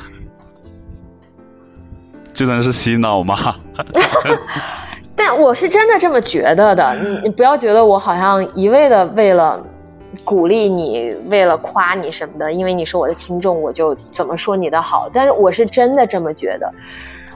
[2.32, 3.36] 这算是洗脑吗？
[5.14, 9.62] 但我是真的这么觉得的，你你不要觉得我好像一味的为了。
[10.24, 15.08] 鼓励你，为了夸你什么的，因为你是我的听众，我就怎么说你的好。
[15.12, 16.72] 但是我是真的这么觉得。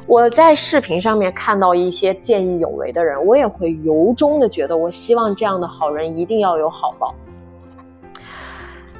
[0.07, 7.15] 我在视频上面看到一些见义勇为的人，我也会由衷的觉得，我希望这样的好人一定要有好报。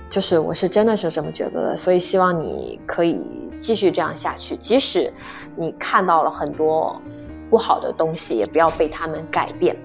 [0.09, 3.21] 就是我是真的是这么觉得的，所以希望你可以
[3.61, 5.13] 继续这样下去，即使
[5.57, 7.03] 你看到了很多
[7.51, 9.77] 不好的东西，也不要被他们改变。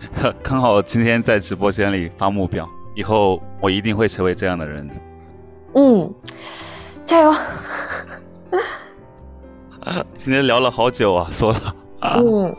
[0.42, 4.88] 刚好今天在直播间里发目标，以后我一定会成为这样的人。
[5.74, 6.12] 嗯，
[7.04, 7.34] 加油！
[10.16, 11.58] 今天聊了好久啊，说了。
[12.00, 12.56] 嗯，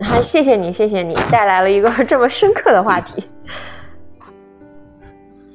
[0.00, 3.24] 还谢谢你，谢谢你带来了一个这么深刻的话题。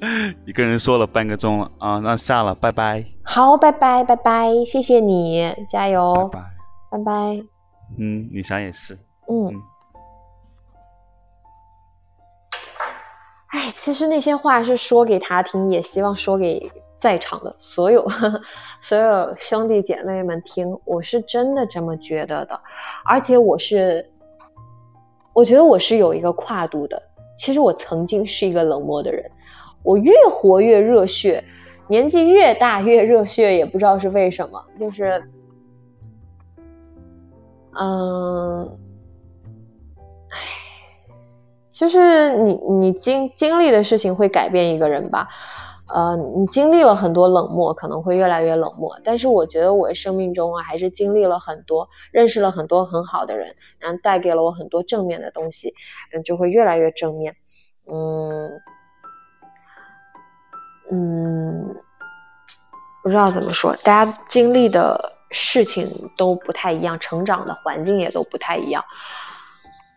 [0.46, 3.06] 一个人说了半个钟了啊，那下了，拜拜。
[3.24, 6.46] 好，拜拜，拜拜，谢谢你，加油，拜拜，
[6.92, 7.44] 拜拜。
[7.98, 8.98] 嗯，女侠也是。
[9.30, 9.50] 嗯。
[9.50, 9.54] 哎，
[13.84, 18.08] 其实那些话是说给他听，也希望说给在场的所有
[18.80, 20.78] 所有兄弟姐妹们听。
[20.86, 22.60] 我是真的这么觉得的，
[23.04, 24.08] 而且我是，
[25.34, 27.02] 我觉得我是有一个跨度的。
[27.40, 29.32] 其实我曾经是一个冷漠的人。
[29.82, 31.44] 我越活越热血，
[31.88, 35.24] 年纪越大越热血，也不知道是为什么，就是，
[37.72, 38.78] 嗯，
[41.72, 45.30] 其实你你经经历的事情会改变一个人吧，
[45.88, 55.74] 呃，你经历了很多冷漠，可能会越来越冷漠，但是我觉得我生命中啊，还是经历了很多，认识了很多很好的人，然后带给了我很多正面的东西，
[56.14, 57.36] 嗯，就会越来越正面，
[57.92, 58.62] 嗯。
[60.94, 61.74] 嗯，
[63.02, 68.84] 不知道怎么说，大家经历的事情都不太一样，成长的环境也都不太一样。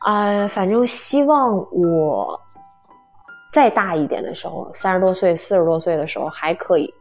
[0.05, 2.41] 啊，反正希望我
[3.53, 6.93] 再大一点的时候，三十多岁、四十多岁的时候还可以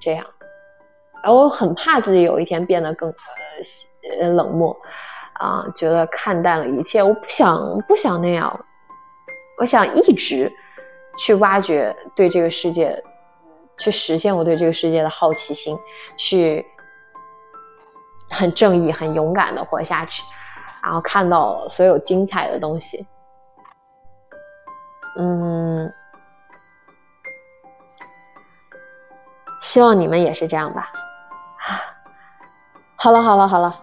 [0.00, 0.26] 这样。
[1.22, 3.08] 然后我很怕自己有一天变得更
[4.20, 4.76] 呃冷漠
[5.32, 7.02] 啊，觉得看淡了一切。
[7.02, 8.64] 我不想不想那样，
[9.58, 10.52] 我想一直。
[11.16, 13.04] 去挖掘对这个世界，
[13.78, 15.78] 去实现我对这个世界的好奇心，
[16.16, 16.66] 去
[18.28, 20.24] 很正义、很勇敢的活下去，
[20.84, 23.06] 然后看到所有精彩的东西。
[25.16, 25.92] 嗯，
[29.60, 30.92] 希望你们也是这样吧。
[32.96, 33.74] 好了，好了，好了。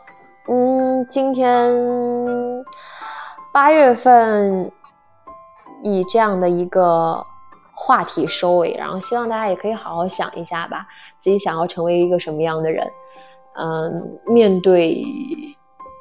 [0.47, 1.74] 嗯，今天
[3.52, 4.72] 八月份。
[5.84, 7.26] 以这样的一个
[7.74, 10.86] 话题收尾，然后希望大家也可以好好想一下吧，
[11.22, 12.88] 自己想要成为一个什么样的人？
[13.56, 15.04] 嗯，面对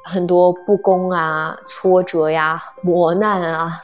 [0.03, 3.83] 很多不公啊、挫折呀、磨难啊，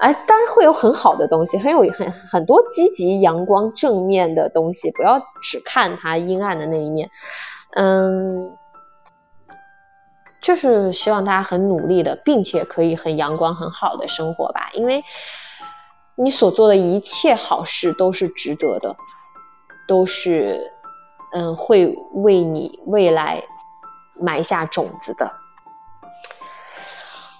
[0.00, 7.10] 哎，当然会有很好的东西，很有很很多积极、阳光、正面的东西，不要只看它阴暗的那一面。
[7.74, 8.56] 嗯。
[10.42, 14.70] 就是希望大家很努力的，并且可以很阳光、很好的生活吧。
[14.74, 15.02] 因为
[16.14, 18.94] 你所做的一切好事都是值得的，
[19.88, 20.60] 都是
[21.32, 23.42] 嗯会为你未来
[24.20, 25.32] 埋下种子的。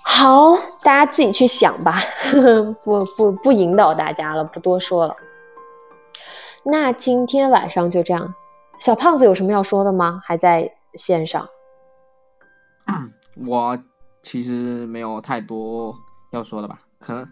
[0.03, 2.01] 好，大家自己去想吧，
[2.85, 5.17] 不不不引导大家了，不多说了。
[6.63, 8.35] 那今天晚上就这样，
[8.79, 10.23] 小胖子有什么要说的吗？
[10.25, 11.49] 还在线上？
[13.47, 13.79] 我
[14.23, 15.97] 其实没有太多
[16.31, 17.29] 要说的吧，可能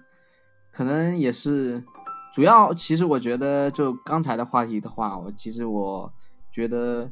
[0.71, 1.85] 可能也是
[2.35, 6.13] 主要，其实我觉得就刚才的话题的话，我其实我
[6.53, 7.11] 觉得，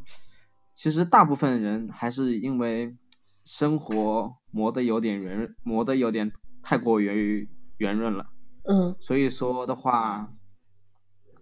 [0.75, 2.97] 其实大部分人还是因为
[3.45, 8.27] 生活磨得有点圆，磨得有点太过于圆润了，
[8.65, 10.33] 嗯，所以说的话，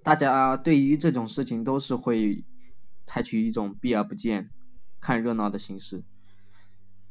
[0.03, 2.45] 大家对于这种事情都是会
[3.07, 4.51] 采取一种避而不见、
[5.01, 6.05] 看热闹的形式。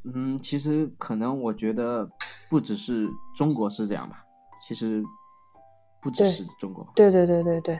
[0.03, 2.09] 嗯，其实可能我觉得
[2.49, 4.23] 不只是中国是这样吧，
[4.65, 5.03] 其实
[6.01, 7.79] 不只是中国，对对对对对，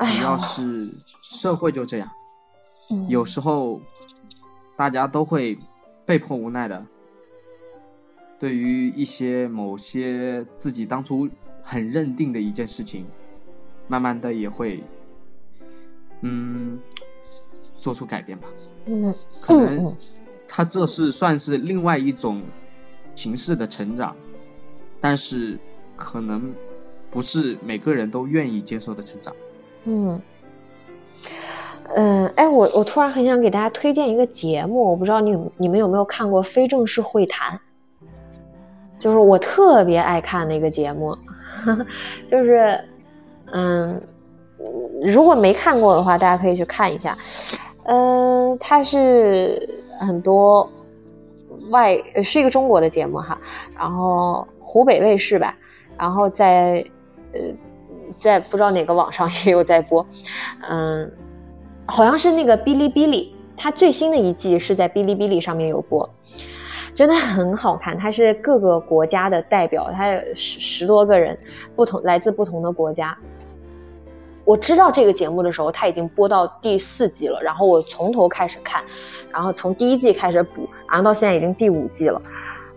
[0.00, 0.92] 主要是
[1.22, 2.10] 社会就这样，
[3.08, 3.80] 有时候
[4.76, 5.58] 大家都会
[6.04, 6.86] 被迫无奈的，
[8.38, 11.28] 对于一些某些自己当初
[11.60, 13.06] 很认定的一件事情，
[13.88, 14.82] 慢慢的也会
[16.20, 16.78] 嗯
[17.80, 18.48] 做出改变吧，
[18.86, 19.96] 嗯，可能。
[20.54, 22.42] 他这是算是另外一种
[23.14, 24.14] 形式的成长，
[25.00, 25.58] 但是
[25.96, 26.54] 可能
[27.10, 29.34] 不是每个人都愿意接受的成长。
[29.84, 30.20] 嗯，
[31.88, 37.58] 嗯，哎，我我突然很想给大家推荐一个节目，我不知道你你们有没有看过《非正式会谈》，
[38.98, 41.16] 就是我特别爱看那个节目，
[42.30, 42.82] 就是
[43.52, 44.00] 嗯，
[45.02, 47.16] 如果没看过的话，大家可以去看一下。
[47.84, 49.78] 嗯，它是。
[50.00, 50.68] 很多
[51.70, 53.38] 外是一个中国的节目哈，
[53.78, 55.56] 然后湖北卫视吧，
[55.96, 56.84] 然后在
[57.32, 57.40] 呃
[58.18, 60.04] 在不知道哪个网上 也有在播，
[60.68, 61.08] 嗯，
[61.94, 66.08] 好像是那个哔哩哔哩，它最新的一季是在哔哩哔哩上面有播，
[66.94, 71.38] 真的很好看，它是各个国家的代表，它有十十多个人，
[71.76, 73.14] 不同来自不同的国家，
[74.46, 78.82] 我知道这个节目的时候，他已经播到第四季了，然后我从头开始看，
[79.30, 82.22] 然后从第一季开始补，然后到现在已经第五季了。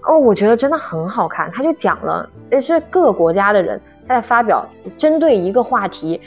[0.01, 1.49] 哦，我觉得真的很好看。
[1.51, 6.19] 他就讲了，也是各个国家的人他在发表针对一个话题，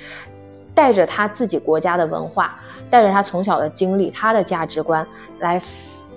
[0.75, 2.59] 带着他自己国家的文化，
[2.91, 5.07] 带着他从小的经历，他的价值观
[5.39, 5.61] 来。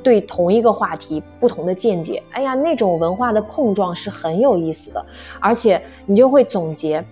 [0.04, 5.06] 对同一个话题不同的见解，哎呀，那种文化的碰撞是很有意思的，
[5.40, 7.06] 而且你就会总结，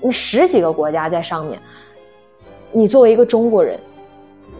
[0.00, 1.60] 你十几个国家在上面，
[2.70, 3.80] 你作为一个中国人，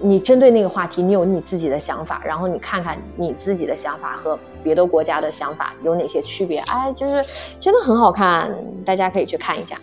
[0.01, 7.24] 你针对那个话题，你有你自己的想法，然后你看看你自己的想法和别的国家的想法有哪些区别，哎，就是
[7.61, 8.53] 真的很好看，
[8.84, 9.78] 大家可以去看一下。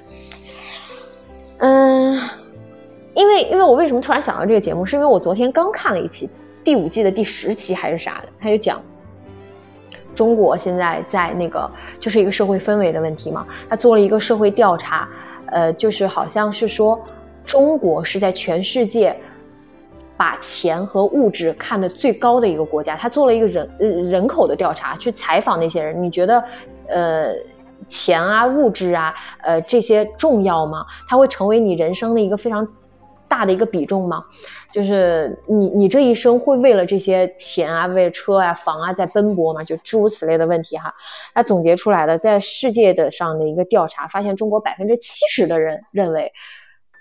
[1.59, 2.19] 嗯，
[3.17, 6.29] 因为因为我为什么突然想到这个节目，是因为我昨天刚看了一期。
[6.63, 8.79] 第五季的第十期还是啥的，他就讲
[10.13, 11.67] 中国现在在那个
[11.99, 13.47] 就是一个社会氛围的问题嘛。
[13.67, 15.09] 他做了一个社会调查，
[15.47, 16.99] 呃，就是好像是说
[17.43, 19.17] 中国是在全世界
[20.15, 22.95] 把钱和物质看得最高的一个国家。
[22.95, 26.43] 他做了一个人人口的调查，去采访那些人，你觉得
[26.87, 27.33] 呃
[27.87, 30.85] 钱啊物质啊呃这些重要吗？
[31.07, 32.67] 它会成为你人生的一个非常
[33.27, 34.25] 大的一个比重吗？
[34.71, 39.63] 就是你，你这一生会为了这些钱啊，为了车啊、房啊在奔波吗？
[39.63, 40.95] 就诸如此类的问题哈。
[41.33, 46.33] 他总结出来的，在世界的上的一个调查，发现中国百分之七十的人认为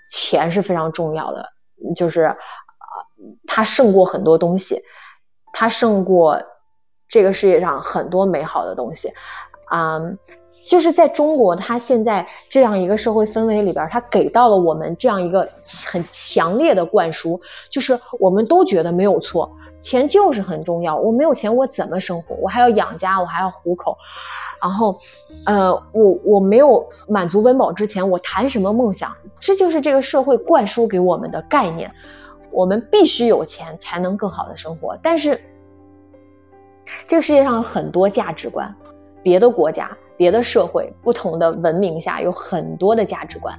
[0.09, 1.49] 钱是非常重要的，
[1.95, 2.35] 就是啊，
[3.47, 4.81] 它胜过很多东西，
[5.53, 6.43] 它胜过
[7.07, 9.11] 这个世界上很多美好的东西
[9.65, 10.01] 啊。
[10.63, 15.49] 就是在中国，它现在这样一个社会氛围里边，它给到了我们这样一个
[15.85, 17.39] 很强烈的灌输，
[17.69, 19.51] 就是我们都觉得没有错，
[19.81, 20.97] 钱就是很重要。
[20.97, 22.35] 我没有钱，我怎么生活？
[22.35, 23.97] 我还要养家，我还要糊口。
[24.59, 24.99] 然后，
[25.45, 29.15] 呃，我我没有满足温饱之前，我谈什么梦想？
[29.39, 31.93] 这就是这个社会灌输给我们的概念。
[32.49, 34.97] 我们必须有钱才能更好的生活。
[35.03, 35.39] 但是，
[37.07, 38.75] 这个世界上有很多价值观，
[39.21, 39.95] 别的国家。
[40.17, 43.57] 别的社会不同的文明下有很多的价值观，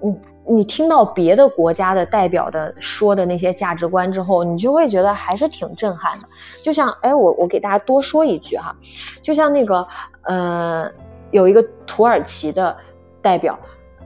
[0.00, 0.16] 你
[0.46, 6.28] 你听到别的国家的代表的说的那些价值观之后，你就会觉得还是挺震撼的。
[6.62, 8.74] 就像哎，我我给大家多说一句哈，
[9.20, 9.86] 就像那个
[10.22, 10.90] 呃，
[11.32, 12.76] 有一个土耳其的
[13.20, 13.58] 代表，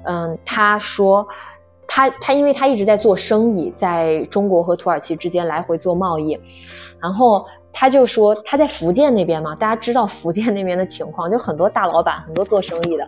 [0.05, 1.29] 嗯，他说
[1.87, 6.41] 他他因为他一直在做生意，在中国和土耳其之间来回做贸易，
[6.99, 7.45] 然后。
[7.77, 13.07] 他就说他在福建那边嘛，大家知道福建那边的情况，就很多大老板，很多做生意的，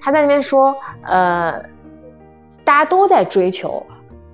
[0.00, 1.62] 他在那边说，呃，
[2.64, 3.86] 大家都在追求，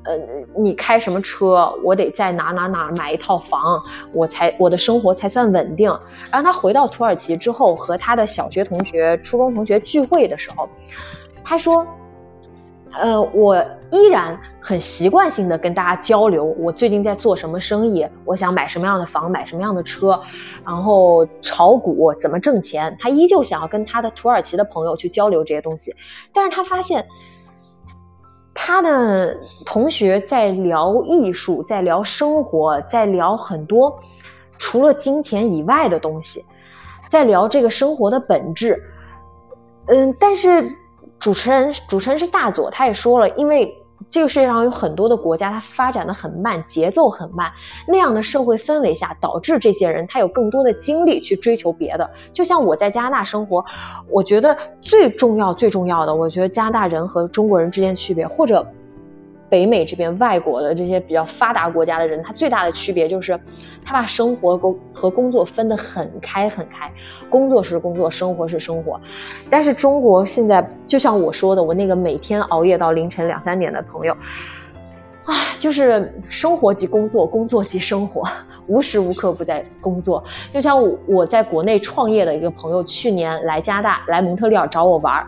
[0.04, 0.18] 呃，
[0.56, 3.82] 你开什么车，我得在哪哪哪买一套房，
[4.14, 5.96] 我才我的生活才算稳定。
[6.32, 10.68] 然后他回到土耳其之后，和他的小学同学、初中同学聚会的时候，
[11.44, 11.86] 他说。
[12.94, 13.56] 呃，我
[13.90, 20.22] 依然很习惯性的跟大家交流，我最近在做什么生意，我想买什么样的房，买什么样的车，
[20.64, 25.94] 然后炒股怎么挣钱，他依旧想要跟他的土耳其的朋友去交流这些东西，
[26.34, 27.06] 但是他发现
[28.54, 34.00] 他的同学在聊艺术，在聊生活，在聊很多
[34.58, 36.44] 除了金钱以外的东西，
[37.08, 38.82] 在聊这个生活的本质，
[39.86, 40.81] 嗯，但是。
[41.22, 43.78] 主持人，主持人是大佐，他也说了，因为
[44.10, 47.52] 这个世界上有很多的国家，它发展的很慢，节奏很慢，
[47.86, 52.10] 那样的社会氛围下，导致这些人他有更多的精力去追求别的。
[52.32, 53.64] 就像我在加拿大生活，
[54.10, 58.66] 我觉得最重要、最重要的，我觉得加拿大人和中国人之间区别，或者。
[59.52, 63.38] 北美这边外国的这些比较发达国家的人，他最大的区别就是，
[63.84, 66.90] 他把生活工和工作分得很开很开，
[67.28, 68.98] 工作是工作，生活是生活。
[69.50, 74.16] 但是中国现在就像我说的，我那个每天熬夜到凌晨两三点的朋友，
[75.26, 78.26] 啊，就是生活即工作，工作即生活，
[78.68, 80.24] 无时无刻不在工作。
[80.50, 85.26] 就像我在国内创业的一个朋友，去年来加大来蒙特利尔找我玩，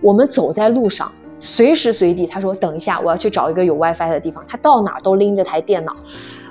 [0.00, 1.12] 我们走在路上。
[1.40, 4.44] 随时随地，他说等一下，我要去找一个有 WiFi 的地方。
[4.48, 5.94] 他到哪都拎着台电脑，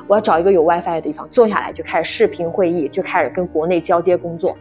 [0.07, 4.55] 我要找一个有 WiFi 的地方，坐下来就开始视频会议，就开始跟国内交接工作。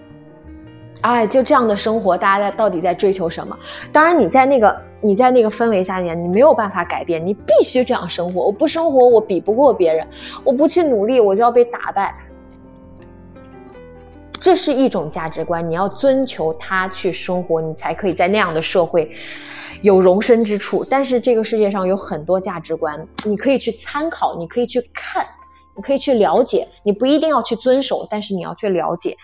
[1.02, 3.56] 哎，就这样的生活，大家在到底在追求什么？
[3.92, 8.46] 当然，你在那个你在那个氛围下面，你没有办法改变，你必须这样生活。
[8.46, 10.06] 我不生活，我比不过别人；
[10.42, 12.14] 我不去努力，我就要被打败。
[14.40, 19.10] 这是一种价值观，你要遵求他去生活，你才可以在那样的社会。
[19.82, 25.26] 有容身之处，但是这个世界上有很多价值观，你可以去参考，你可以去看，
[25.76, 29.16] 你可以去了解，你不一定要去遵守，但是你要去了解，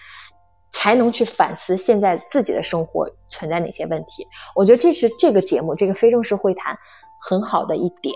[0.70, 4.27] 才能去反思现在自己的生活存在哪些问题。
[4.55, 6.79] 我觉得这是这个节目，这个非正式会谈
[7.20, 8.15] 很好的一点，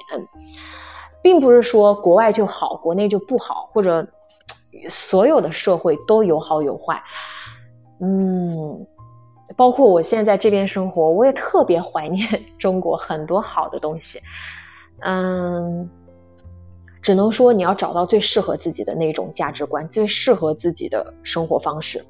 [1.23, 4.09] 并不是说国外就好，国内就不好，或者
[4.91, 7.03] 所有的社会都有好有坏。
[7.99, 8.87] 嗯，
[9.57, 14.21] 包括我现在在这边生活，我也特别怀念 中国很多好的东西。
[15.01, 15.91] 嗯，
[17.03, 22.05] 只能说你要找到最适合自己的那种价值观，最适合自己的生活方式。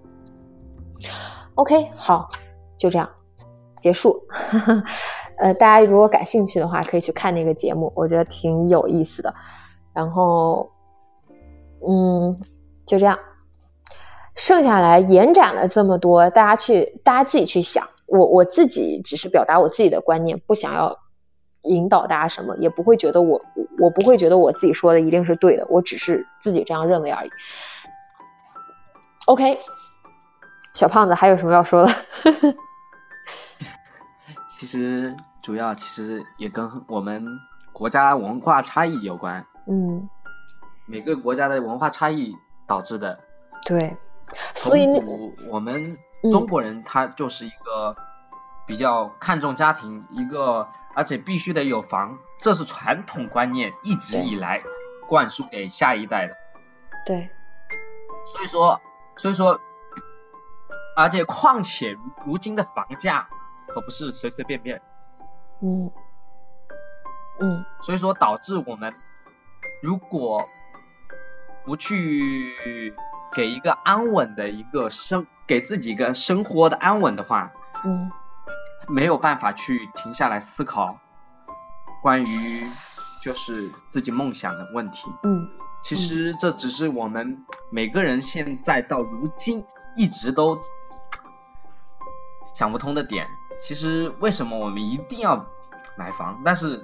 [1.55, 2.27] OK，好，
[2.79, 3.09] 就这样
[3.81, 4.27] 结束。
[5.39, 9.35] 呃，大家如果感兴趣的话，可以去看那个节目，我觉得挺有意思的。
[9.93, 10.71] 然后，
[11.87, 12.39] 嗯，
[12.87, 13.19] 就这样。
[14.37, 17.89] 剩下来延展了这么多，大家去，大家自己去想。
[18.07, 21.01] 我我自己只是表达我自己的观念，不想要
[21.63, 23.43] 引导大家什么，也不会觉得我
[23.81, 27.31] 我不会觉得我自己说的一定是对的，我只是自己这样认为而已。
[29.25, 29.59] OK，
[30.73, 31.93] 小胖子还有什么要说的？
[34.49, 37.27] 其实主要其实也跟我们
[37.73, 39.45] 国家文化差异有关。
[39.67, 40.09] 嗯。
[40.87, 42.37] 每个国家的文化差异
[42.69, 43.19] 导致的。
[43.65, 43.97] 对。
[44.55, 44.87] 所以
[45.51, 45.97] 我们
[46.31, 47.97] 中国人他就是一个
[48.67, 54.63] 比较看重家庭，一个而且必须得有房，这是传统观念一直以来
[55.09, 56.35] 灌输给下一代的。
[57.05, 57.31] 对。
[58.27, 58.81] 所以说，
[59.17, 59.61] 所以说，
[60.97, 63.29] 而且况且如今的房价。
[63.69, 64.81] 可不是随随便便，
[65.61, 65.91] 嗯
[67.41, 68.95] 嗯，所以说导致我们
[69.83, 70.49] 如果
[71.65, 72.95] 不去
[73.37, 77.53] 给一个安稳的一个生，给自己一个生活的安稳的话，
[77.85, 78.11] 嗯，
[78.89, 80.99] 没有办法去停下来思考
[82.03, 82.67] 关于
[83.21, 85.51] 就是自己梦想的问题，嗯，
[85.83, 90.59] 其实这只是我们每个人现在到如今一直都
[92.55, 93.29] 想不通的点。
[93.61, 95.45] 其实为什么我们一定要
[95.99, 96.41] 买房？
[96.43, 96.83] 但是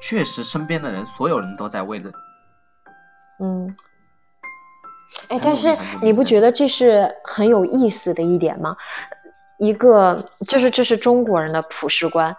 [0.00, 2.12] 确实身边的人，所有人都在为了。
[3.40, 3.76] 嗯。
[5.28, 8.76] 哎，但是你不觉得这是很有意思的一点吗？
[9.58, 12.36] 一个就是这是中国人的普世观。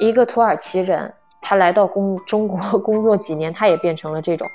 [0.00, 4.48] 一个土耳其人，他来到工中国工作几年，他也变成了这种。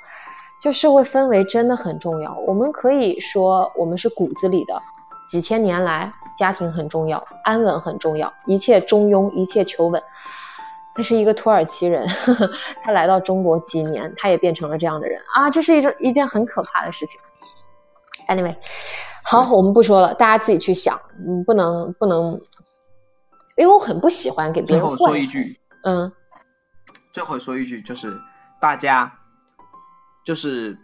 [0.60, 2.36] 就社会氛围真的很重要。
[2.46, 4.82] 我们可以说，我们是骨子里的。
[5.28, 10.02] 几千年来，家庭很重要，安稳很重要，一切中庸，一切求稳。
[10.98, 12.50] 他是一个土耳其人，呵呵
[12.82, 15.48] 他来到中国几年，他也变成了这样的人啊！
[15.48, 17.20] 这是一种一件很可怕的事情。
[18.26, 18.56] Anyway，
[19.22, 22.40] 好，我们不说了，大家自己去想，嗯，不能不能，
[23.56, 24.80] 因为我很不喜欢给别人。
[24.80, 26.10] 最后说一句，嗯，
[27.12, 28.18] 最后说一句，就是
[28.60, 29.20] 大家，
[30.24, 30.78] 就是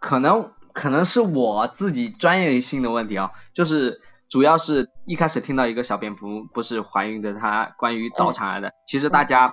[0.00, 0.50] 可能。
[0.74, 4.00] 可能是我自己专业性的问题啊，就是
[4.32, 9.52] 主要是一开始听到一个小蝙蝠不是怀孕的，它关于早产儿的，其实大家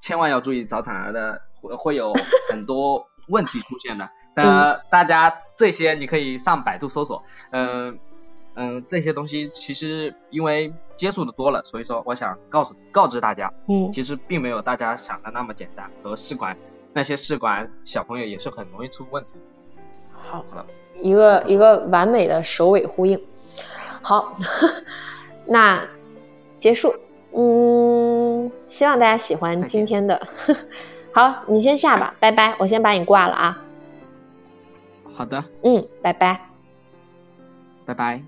[0.00, 2.14] 千万要注意早产儿的会会有
[2.48, 4.08] 很多问题出现的。
[4.36, 7.98] 呃，大家这些你可以上百度搜索，嗯
[8.54, 16.56] 嗯，这些东西其实因为接触的多了，所以说我想告诉告知大家，嗯，其实并没有大家想的那么简单，和试管
[16.94, 19.28] 那些试管小朋友也是很容易出问题。
[20.22, 20.42] 好，
[21.02, 23.20] 一个一个完美的首尾呼应。
[24.02, 24.34] 好，
[25.46, 25.86] 那
[26.58, 26.92] 结束。
[27.32, 30.26] 嗯，希望大家喜欢今天的。
[31.12, 33.64] 好，你先下吧，拜拜，我先把你挂了啊。
[35.12, 35.44] 好的。
[35.62, 36.40] 嗯，拜拜。
[37.84, 38.22] 拜拜。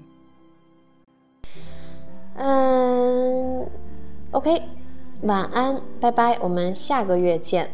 [2.35, 3.69] 嗯
[4.31, 4.62] ，OK，
[5.23, 7.70] 晚安，拜拜，我们下个月见。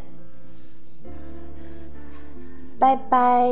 [2.79, 3.49] 拜拜，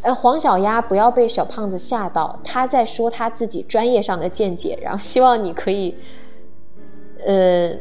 [0.00, 5.94] 呃，黄小鸭不要被小胖子吓到，他在说他自己专业上的见解，然后希望你可以，
[7.26, 7.72] 呃，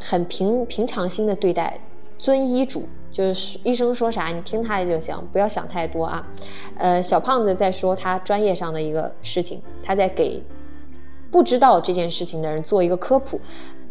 [0.00, 1.80] 很平平常心的对待，
[2.16, 6.24] 遵医嘱，就是医生说啥你听他的就行，不要想太多啊。
[6.78, 10.40] 呃，小胖子在说他专业上的一个事情，他在给
[11.32, 13.40] 不知道这件事情的人做一个科普，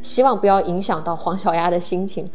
[0.02, 2.32] 希望不要影响到黄小鸭的心情。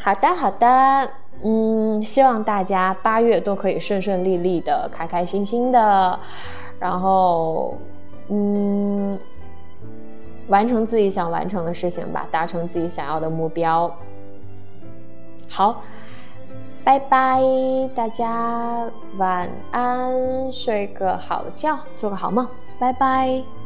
[0.00, 1.10] 好的，好的。
[1.44, 6.18] 嗯，希望大家八月都可以顺顺利利的、开开心心的，
[6.80, 7.76] 然后，
[8.28, 9.18] 嗯，
[10.48, 13.88] 完成自己想完成的事情吧，达成自己想要的目标。
[15.48, 15.80] 好，
[16.84, 17.40] 拜拜，
[17.94, 18.84] 大家
[19.16, 22.46] 晚安，睡个好觉，做个好梦，
[22.78, 23.57] 拜拜。